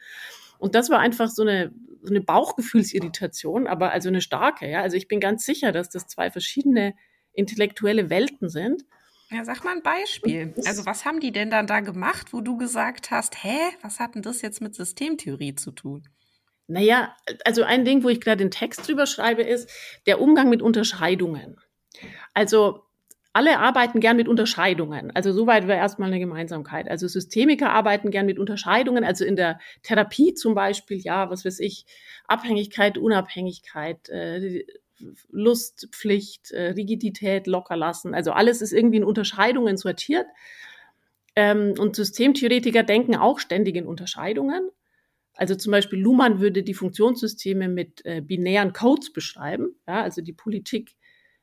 [0.59, 4.69] Und das war einfach so eine, so eine Bauchgefühlsirritation, aber also eine starke.
[4.69, 4.83] Ja?
[4.83, 6.93] Also ich bin ganz sicher, dass das zwei verschiedene
[7.33, 8.83] intellektuelle Welten sind.
[9.29, 10.53] Ja, sag mal ein Beispiel.
[10.65, 14.15] Also was haben die denn dann da gemacht, wo du gesagt hast, hä, was hat
[14.15, 16.03] denn das jetzt mit Systemtheorie zu tun?
[16.67, 17.15] Naja,
[17.45, 19.69] also ein Ding, wo ich gerade den Text drüber schreibe, ist
[20.05, 21.57] der Umgang mit Unterscheidungen.
[22.33, 22.83] Also
[23.33, 25.11] alle arbeiten gern mit Unterscheidungen.
[25.11, 26.89] Also soweit wäre erstmal eine Gemeinsamkeit.
[26.89, 29.05] Also Systemiker arbeiten gern mit Unterscheidungen.
[29.05, 31.85] Also in der Therapie zum Beispiel, ja, was weiß ich,
[32.27, 34.65] Abhängigkeit, Unabhängigkeit, äh,
[35.29, 38.13] Lust, Pflicht, äh, Rigidität, lockerlassen.
[38.13, 40.25] Also alles ist irgendwie in Unterscheidungen sortiert.
[41.35, 44.69] Ähm, und Systemtheoretiker denken auch ständig in Unterscheidungen.
[45.33, 49.75] Also zum Beispiel Luhmann würde die Funktionssysteme mit äh, binären Codes beschreiben.
[49.87, 50.95] Ja, also die Politik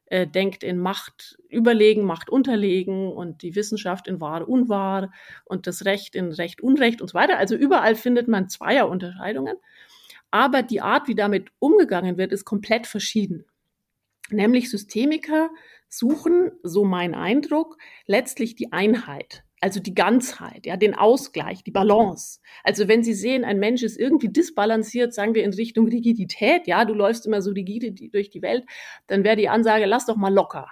[0.06, 5.10] äh, denkt in Macht überlegen, Macht unterlegen und die Wissenschaft in wahr, unwahr
[5.44, 7.38] und das Recht in Recht, Unrecht und so weiter.
[7.38, 9.56] Also überall findet man Zweierunterscheidungen.
[10.30, 13.44] Aber die Art, wie damit umgegangen wird, ist komplett verschieden.
[14.30, 15.50] Nämlich Systemiker
[15.88, 22.40] suchen, so mein Eindruck, letztlich die Einheit also die Ganzheit, ja, den Ausgleich, die Balance.
[22.62, 26.84] Also wenn Sie sehen, ein Mensch ist irgendwie disbalanciert, sagen wir in Richtung Rigidität, ja,
[26.84, 28.64] du läufst immer so rigide durch die Welt,
[29.06, 30.68] dann wäre die Ansage, lass doch mal locker.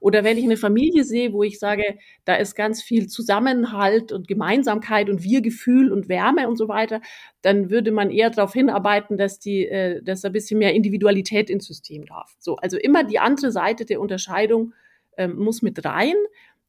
[0.00, 1.82] Oder wenn ich eine Familie sehe, wo ich sage,
[2.24, 7.00] da ist ganz viel Zusammenhalt und Gemeinsamkeit und Wir-Gefühl und Wärme und so weiter,
[7.42, 11.66] dann würde man eher darauf hinarbeiten, dass die, äh, dass ein bisschen mehr Individualität ins
[11.66, 12.34] System darf.
[12.38, 14.74] So, also immer die andere Seite der Unterscheidung
[15.16, 16.14] ähm, muss mit rein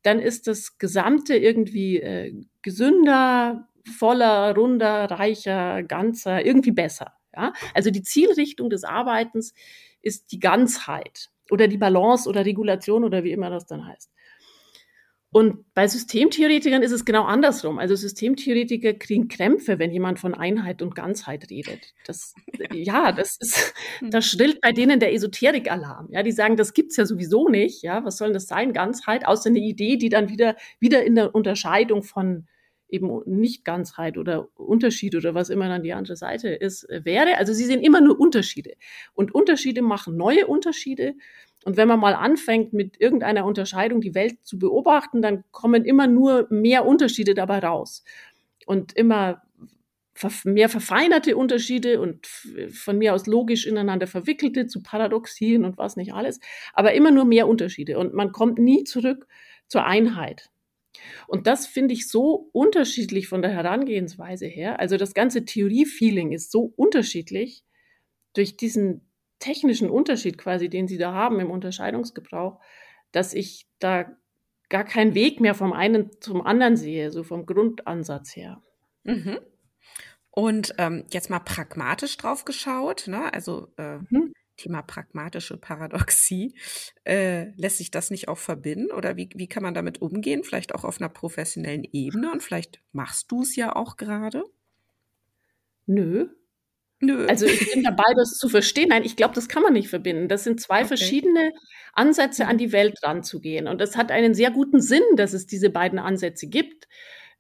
[0.04, 3.68] dann ist das Gesamte irgendwie äh, gesünder,
[3.98, 7.14] voller, runder, reicher, ganzer, irgendwie besser.
[7.36, 7.54] Ja?
[7.74, 9.54] Also die Zielrichtung des Arbeitens
[10.02, 14.12] ist die Ganzheit oder die Balance oder Regulation oder wie immer das dann heißt.
[15.32, 17.78] Und bei Systemtheoretikern ist es genau andersrum.
[17.78, 21.94] Also Systemtheoretiker kriegen Krämpfe, wenn jemand von Einheit und Ganzheit redet.
[22.06, 24.10] Das, ja, ja das ist, hm.
[24.10, 26.08] da schrillt bei denen der Esoterik-Alarm.
[26.10, 27.84] Ja, die sagen, das gibt's ja sowieso nicht.
[27.84, 28.74] Ja, was soll das sein?
[28.74, 32.48] Ganzheit, außer eine Idee, die dann wieder, wieder in der Unterscheidung von
[32.90, 37.38] eben Nicht-Ganzheit oder Unterschied oder was immer dann die andere Seite ist, äh, wäre.
[37.38, 38.74] Also sie sehen immer nur Unterschiede.
[39.14, 41.14] Und Unterschiede machen neue Unterschiede.
[41.66, 46.08] Und wenn man mal anfängt, mit irgendeiner Unterscheidung die Welt zu beobachten, dann kommen immer
[46.08, 48.04] nur mehr Unterschiede dabei raus.
[48.66, 49.42] Und immer
[50.44, 56.14] mehr verfeinerte Unterschiede und von mir aus logisch ineinander verwickelte zu Paradoxien und was nicht
[56.14, 56.40] alles,
[56.74, 59.28] aber immer nur mehr Unterschiede und man kommt nie zurück
[59.68, 60.50] zur Einheit.
[61.28, 64.80] Und das finde ich so unterschiedlich von der Herangehensweise her.
[64.80, 67.64] Also das ganze Theorie-Feeling ist so unterschiedlich
[68.34, 72.60] durch diesen technischen Unterschied quasi, den sie da haben im Unterscheidungsgebrauch,
[73.12, 74.06] dass ich da
[74.70, 78.62] gar keinen Weg mehr vom einen zum anderen sehe, so vom Grundansatz her.
[79.04, 79.40] Mhm.
[80.32, 83.34] Und ähm, jetzt mal pragmatisch drauf geschaut, ne?
[83.34, 84.34] also äh, mhm.
[84.60, 86.54] Thema pragmatische Paradoxie,
[87.06, 90.44] äh, lässt sich das nicht auch verbinden oder wie, wie kann man damit umgehen?
[90.44, 94.44] Vielleicht auch auf einer professionellen Ebene und vielleicht machst du es ja auch gerade?
[95.86, 96.30] Nö,
[97.02, 97.26] Nö.
[97.28, 98.90] Also ich bin dabei, das zu verstehen.
[98.90, 100.28] Nein, ich glaube, das kann man nicht verbinden.
[100.28, 100.88] Das sind zwei okay.
[100.88, 101.54] verschiedene
[101.94, 103.68] Ansätze, an die Welt ranzugehen.
[103.68, 106.88] Und das hat einen sehr guten Sinn, dass es diese beiden Ansätze gibt.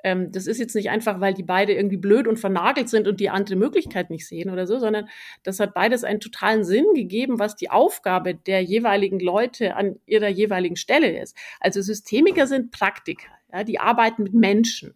[0.04, 3.20] Ähm, das ist jetzt nicht einfach, weil die beide irgendwie blöd und vernagelt sind und
[3.20, 5.10] die andere Möglichkeit nicht sehen oder so, sondern
[5.44, 10.30] das hat beides einen totalen Sinn gegeben, was die Aufgabe der jeweiligen Leute an ihrer
[10.30, 11.36] jeweiligen Stelle ist.
[11.60, 14.96] Also Systemiker sind Praktiker, ja, die arbeiten mit Menschen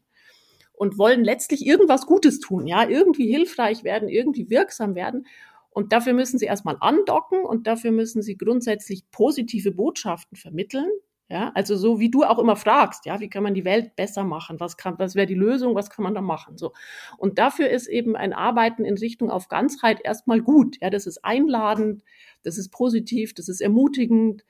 [0.74, 5.28] und wollen letztlich irgendwas Gutes tun, ja, irgendwie hilfreich werden, irgendwie wirksam werden.
[5.70, 10.90] Und dafür müssen sie erstmal andocken und dafür müssen sie grundsätzlich positive Botschaften vermitteln.
[11.34, 14.24] Ja, also so wie du auch immer fragst, ja, wie kann man die Welt besser
[14.24, 14.60] machen?
[14.60, 15.74] Was kann, was wäre die Lösung?
[15.74, 16.60] Was kann man da machen?
[16.60, 16.74] So.
[17.18, 20.78] Und dafür ist eben ein Arbeiten in Richtung auf Ganzheit erstmal gut.
[20.80, 22.04] Ja, das ist einladend,
[22.44, 24.46] das ist positiv, das ist ermutigend,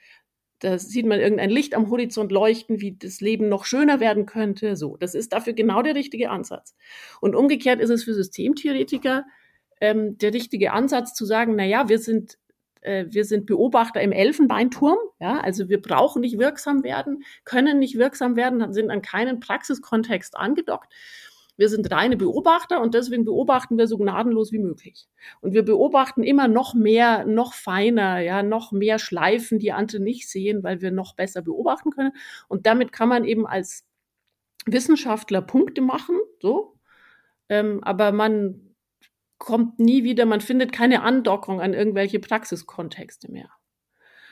[0.59, 4.75] da sieht man irgendein Licht am Horizont leuchten, wie das Leben noch schöner werden könnte.
[4.75, 6.75] So, das ist dafür genau der richtige Ansatz.
[7.21, 9.23] Und umgekehrt ist es für Systemtheoretiker
[9.79, 12.39] ähm, der richtige Ansatz zu sagen, na ja, wir sind
[12.83, 17.97] äh, wir sind Beobachter im Elfenbeinturm, ja, also wir brauchen nicht wirksam werden, können nicht
[17.97, 20.93] wirksam werden, sind an keinen Praxiskontext angedockt,
[21.55, 25.07] wir sind reine Beobachter und deswegen beobachten wir so gnadenlos wie möglich.
[25.39, 30.29] Und wir beobachten immer noch mehr, noch feiner, ja, noch mehr Schleifen, die andere nicht
[30.29, 32.11] sehen, weil wir noch besser beobachten können.
[32.47, 33.85] Und damit kann man eben als
[34.65, 36.79] Wissenschaftler Punkte machen, so.
[37.49, 38.72] Ähm, aber man
[39.43, 43.49] kommt nie wieder, man findet keine Andockung an irgendwelche Praxiskontexte mehr.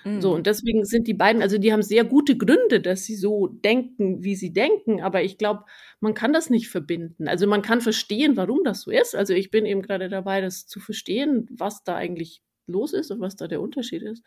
[0.04, 0.36] So, mhm.
[0.38, 4.24] und deswegen sind die beiden, also die haben sehr gute Gründe, dass sie so denken,
[4.24, 5.66] wie sie denken, aber ich glaube,
[6.00, 7.28] man kann das nicht verbinden.
[7.28, 9.16] Also man kann verstehen, warum das so ist.
[9.16, 13.20] Also ich bin eben gerade dabei, das zu verstehen, was da eigentlich los ist und
[13.20, 14.24] was da der Unterschied ist.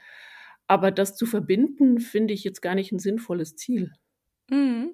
[0.69, 3.91] Aber das zu verbinden, finde ich jetzt gar nicht ein sinnvolles Ziel.
[4.51, 4.93] Mhm.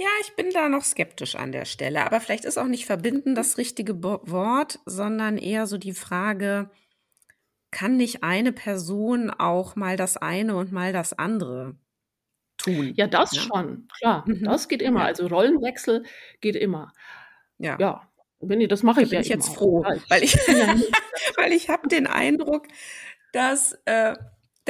[0.00, 2.06] Ja, ich bin da noch skeptisch an der Stelle.
[2.06, 6.70] Aber vielleicht ist auch nicht verbinden das richtige Wort, sondern eher so die Frage,
[7.70, 11.76] kann nicht eine Person auch mal das eine und mal das andere
[12.56, 12.94] tun?
[12.96, 13.42] Ja, das ja?
[13.42, 14.24] schon, klar.
[14.26, 14.44] Mhm.
[14.44, 15.04] Das geht immer.
[15.04, 16.04] Also Rollenwechsel
[16.40, 16.94] geht immer.
[17.58, 17.76] Ja.
[17.78, 18.08] Ja.
[18.38, 20.34] Wenn ihr, das mache ich bin ja ich jetzt froh, weil ich,
[21.36, 22.68] weil ich habe den Eindruck,
[23.34, 24.14] dass äh,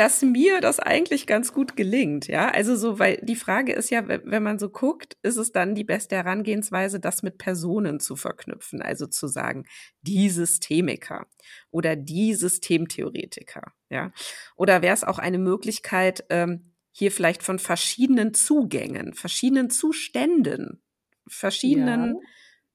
[0.00, 2.50] dass mir das eigentlich ganz gut gelingt, ja.
[2.50, 5.84] Also so, weil die Frage ist ja, wenn man so guckt, ist es dann die
[5.84, 9.66] beste Herangehensweise, das mit Personen zu verknüpfen, also zu sagen,
[10.00, 11.26] die Systemiker
[11.70, 14.10] oder die Systemtheoretiker, ja.
[14.56, 20.82] Oder wäre es auch eine Möglichkeit, ähm, hier vielleicht von verschiedenen Zugängen, verschiedenen Zuständen,
[21.28, 22.20] verschiedenen ja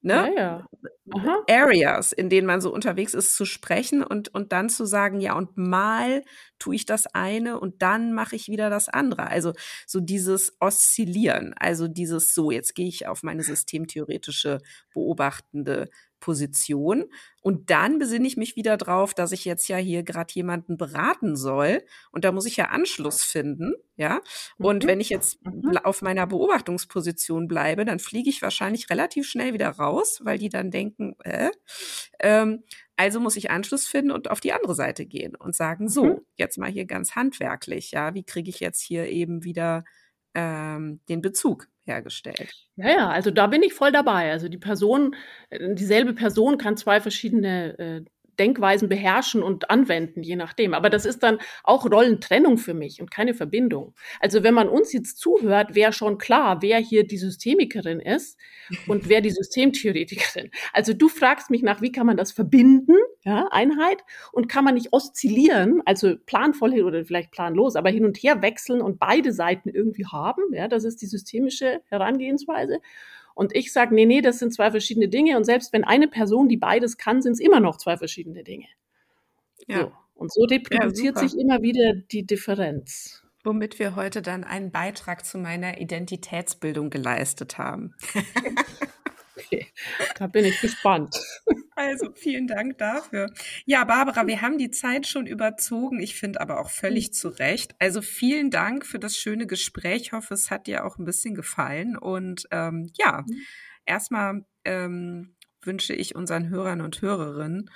[0.05, 0.31] ne?
[0.35, 0.67] Ja,
[1.15, 1.37] ja.
[1.47, 5.35] Areas, in denen man so unterwegs ist, zu sprechen und, und dann zu sagen, ja,
[5.35, 6.23] und mal
[6.59, 9.27] tue ich das eine und dann mache ich wieder das andere.
[9.27, 9.53] Also
[9.85, 14.59] so dieses Oszillieren, also dieses so, jetzt gehe ich auf meine systemtheoretische
[14.93, 15.89] beobachtende
[16.25, 17.05] Position.
[17.43, 21.35] Und dann besinne ich mich wieder drauf, dass ich jetzt ja hier gerade jemanden beraten
[21.35, 21.83] soll.
[22.11, 24.21] Und da muss ich ja Anschluss finden, ja.
[24.57, 24.87] Und mhm.
[24.87, 25.77] wenn ich jetzt mhm.
[25.83, 30.71] auf meiner Beobachtungsposition bleibe, dann fliege ich wahrscheinlich relativ schnell wieder raus, weil die dann
[30.71, 31.51] denken, äh,
[32.19, 32.63] ähm,
[32.97, 36.21] also muss ich Anschluss finden und auf die andere Seite gehen und sagen, so, mhm.
[36.37, 39.83] jetzt mal hier ganz handwerklich, ja, wie kriege ich jetzt hier eben wieder
[40.33, 42.53] ähm, den Bezug hergestellt.
[42.75, 44.31] Ja, ja, also da bin ich voll dabei.
[44.31, 45.15] Also die Person,
[45.49, 48.05] äh, dieselbe Person kann zwei verschiedene äh,
[48.39, 50.73] Denkweisen beherrschen und anwenden, je nachdem.
[50.73, 53.93] Aber das ist dann auch Rollentrennung für mich und keine Verbindung.
[54.19, 58.37] Also wenn man uns jetzt zuhört, wäre schon klar, wer hier die Systemikerin ist
[58.87, 60.51] und wer die Systemtheoretikerin.
[60.73, 64.75] Also du fragst mich nach, wie kann man das verbinden, ja, Einheit, und kann man
[64.75, 69.69] nicht oszillieren, also planvoll oder vielleicht planlos, aber hin und her wechseln und beide Seiten
[69.69, 70.53] irgendwie haben.
[70.53, 72.79] Ja, das ist die systemische Herangehensweise.
[73.35, 75.37] Und ich sage, nee, nee, das sind zwei verschiedene Dinge.
[75.37, 78.65] Und selbst wenn eine Person, die beides kann, sind es immer noch zwei verschiedene Dinge.
[79.67, 79.81] Ja.
[79.81, 79.91] So.
[80.15, 83.21] Und so reproduziert ja, sich immer wieder die Differenz.
[83.43, 87.93] Womit wir heute dann einen Beitrag zu meiner Identitätsbildung geleistet haben.
[89.37, 89.67] Okay,
[90.17, 91.15] da bin ich gespannt.
[91.75, 93.33] Also vielen Dank dafür.
[93.65, 95.99] Ja, Barbara, wir haben die Zeit schon überzogen.
[95.99, 97.75] Ich finde aber auch völlig zu Recht.
[97.79, 100.03] Also vielen Dank für das schöne Gespräch.
[100.03, 101.97] Ich hoffe, es hat dir auch ein bisschen gefallen.
[101.97, 103.41] Und ähm, ja, mhm.
[103.85, 107.69] erstmal ähm, wünsche ich unseren Hörern und Hörerinnen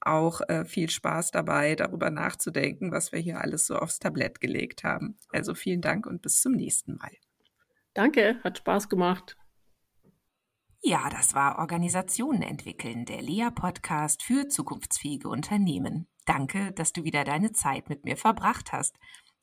[0.00, 4.84] auch äh, viel Spaß dabei, darüber nachzudenken, was wir hier alles so aufs Tablett gelegt
[4.84, 5.18] haben.
[5.32, 7.10] Also vielen Dank und bis zum nächsten Mal.
[7.94, 9.36] Danke, hat Spaß gemacht.
[10.88, 16.06] Ja, das war Organisationen entwickeln, der Lea-Podcast für zukunftsfähige Unternehmen.
[16.26, 18.96] Danke, dass du wieder deine Zeit mit mir verbracht hast.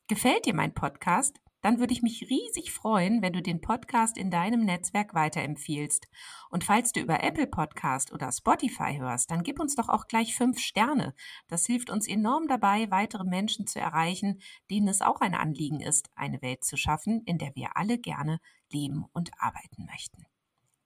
[0.08, 1.38] Gefällt dir mein Podcast?
[1.60, 6.08] dann würde ich mich riesig freuen, wenn du den Podcast in deinem Netzwerk weiterempfiehlst.
[6.50, 10.36] Und falls du über Apple Podcast oder Spotify hörst, dann gib uns doch auch gleich
[10.36, 11.14] fünf Sterne.
[11.48, 16.10] Das hilft uns enorm dabei, weitere Menschen zu erreichen, denen es auch ein Anliegen ist,
[16.14, 18.40] eine Welt zu schaffen, in der wir alle gerne
[18.70, 20.26] leben und arbeiten möchten.